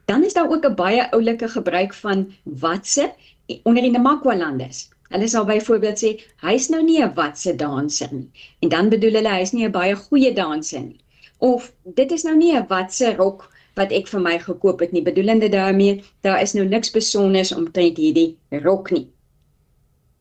Dan 0.06 0.24
is 0.24 0.34
daar 0.34 0.50
ook 0.50 0.66
'n 0.66 0.76
baie 0.76 1.12
oulike 1.12 1.48
gebruik 1.48 1.94
van 1.94 2.34
watse 2.44 3.14
onder 3.64 3.82
die 3.84 3.92
Namakwa-landes. 3.92 4.90
Hulle 5.14 5.28
sal 5.28 5.46
byvoorbeeld 5.46 6.00
sê 6.02 6.12
hy's 6.42 6.70
nou 6.74 6.82
nie 6.84 7.00
'n 7.04 7.14
watse 7.16 7.56
danser 7.56 8.10
nie. 8.12 8.30
En 8.62 8.70
dan 8.70 8.90
bedoel 8.90 9.20
hulle 9.20 9.34
hy's 9.38 9.54
nie 9.54 9.66
'n 9.66 9.72
baie 9.72 9.96
goeie 9.96 10.34
danser 10.34 10.82
nie. 10.82 11.00
Of 11.40 11.72
dit 11.84 12.12
is 12.12 12.24
nou 12.24 12.36
nie 12.36 12.54
'n 12.56 12.68
watse 12.68 13.16
rok 13.16 13.50
wat 13.76 13.92
ek 13.92 14.08
vir 14.08 14.20
my 14.20 14.38
gekoop 14.40 14.80
het 14.80 14.92
nie. 14.92 15.02
Bedoelende 15.02 15.50
daarmee, 15.50 16.04
daar 16.22 16.42
is 16.42 16.54
nou 16.54 16.66
niks 16.66 16.92
besonders 16.92 17.52
omtrent 17.52 17.98
hierdie 17.98 18.38
rok 18.64 18.92
nie. 18.92 19.08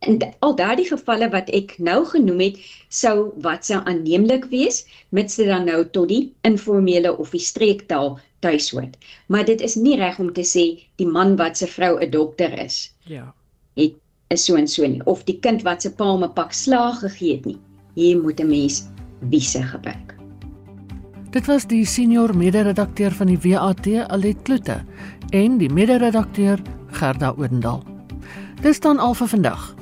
In 0.02 0.18
al 0.42 0.56
daardie 0.58 0.88
gevalle 0.88 1.28
wat 1.30 1.50
ek 1.54 1.76
nou 1.78 2.00
genoem 2.10 2.40
het, 2.42 2.56
sou 2.90 3.30
watse 3.44 3.76
aanneemlik 3.84 4.48
wees 4.50 4.82
mits 5.14 5.38
dit 5.38 5.46
dan 5.46 5.68
nou 5.70 5.84
tot 5.94 6.08
die 6.10 6.32
informele 6.48 7.12
of 7.22 7.30
die 7.30 7.42
streektaal 7.42 8.16
tuishoort. 8.42 8.96
Maar 9.30 9.46
dit 9.46 9.60
is 9.62 9.76
nie 9.78 9.94
reg 10.00 10.18
om 10.18 10.32
te 10.34 10.42
sê 10.42 10.64
die 10.98 11.06
man 11.06 11.36
wat 11.38 11.56
se 11.56 11.66
vrou 11.70 12.00
'n 12.00 12.10
dokter 12.10 12.50
is. 12.58 12.94
Ja. 13.06 13.34
Het 13.74 13.94
is 14.28 14.44
so 14.44 14.56
en 14.56 14.68
so 14.68 14.86
nie 14.86 15.04
of 15.04 15.22
die 15.24 15.38
kind 15.38 15.62
wat 15.62 15.82
se 15.82 15.90
pa 15.90 16.04
hom 16.04 16.24
'n 16.24 16.32
pak 16.32 16.52
slaag 16.52 16.98
gegee 16.98 17.36
het 17.36 17.44
nie. 17.44 17.58
Hier 17.94 18.18
moet 18.18 18.40
'n 18.40 18.48
mens 18.48 18.88
wiese 19.30 19.62
gebruik. 19.62 20.14
Dit 21.30 21.46
was 21.46 21.66
die 21.66 21.86
senior 21.86 22.36
mede-redakteur 22.36 23.12
van 23.12 23.26
die 23.26 23.38
WAT, 23.38 23.86
Alet 24.08 24.42
Kloete, 24.42 24.84
en 25.30 25.58
die 25.58 25.70
mede-redakteur 25.70 26.58
Gerda 26.90 27.34
Oendal. 27.38 27.82
Dis 28.60 28.80
dan 28.80 28.98
al 28.98 29.14
vir 29.14 29.28
vandag. 29.28 29.81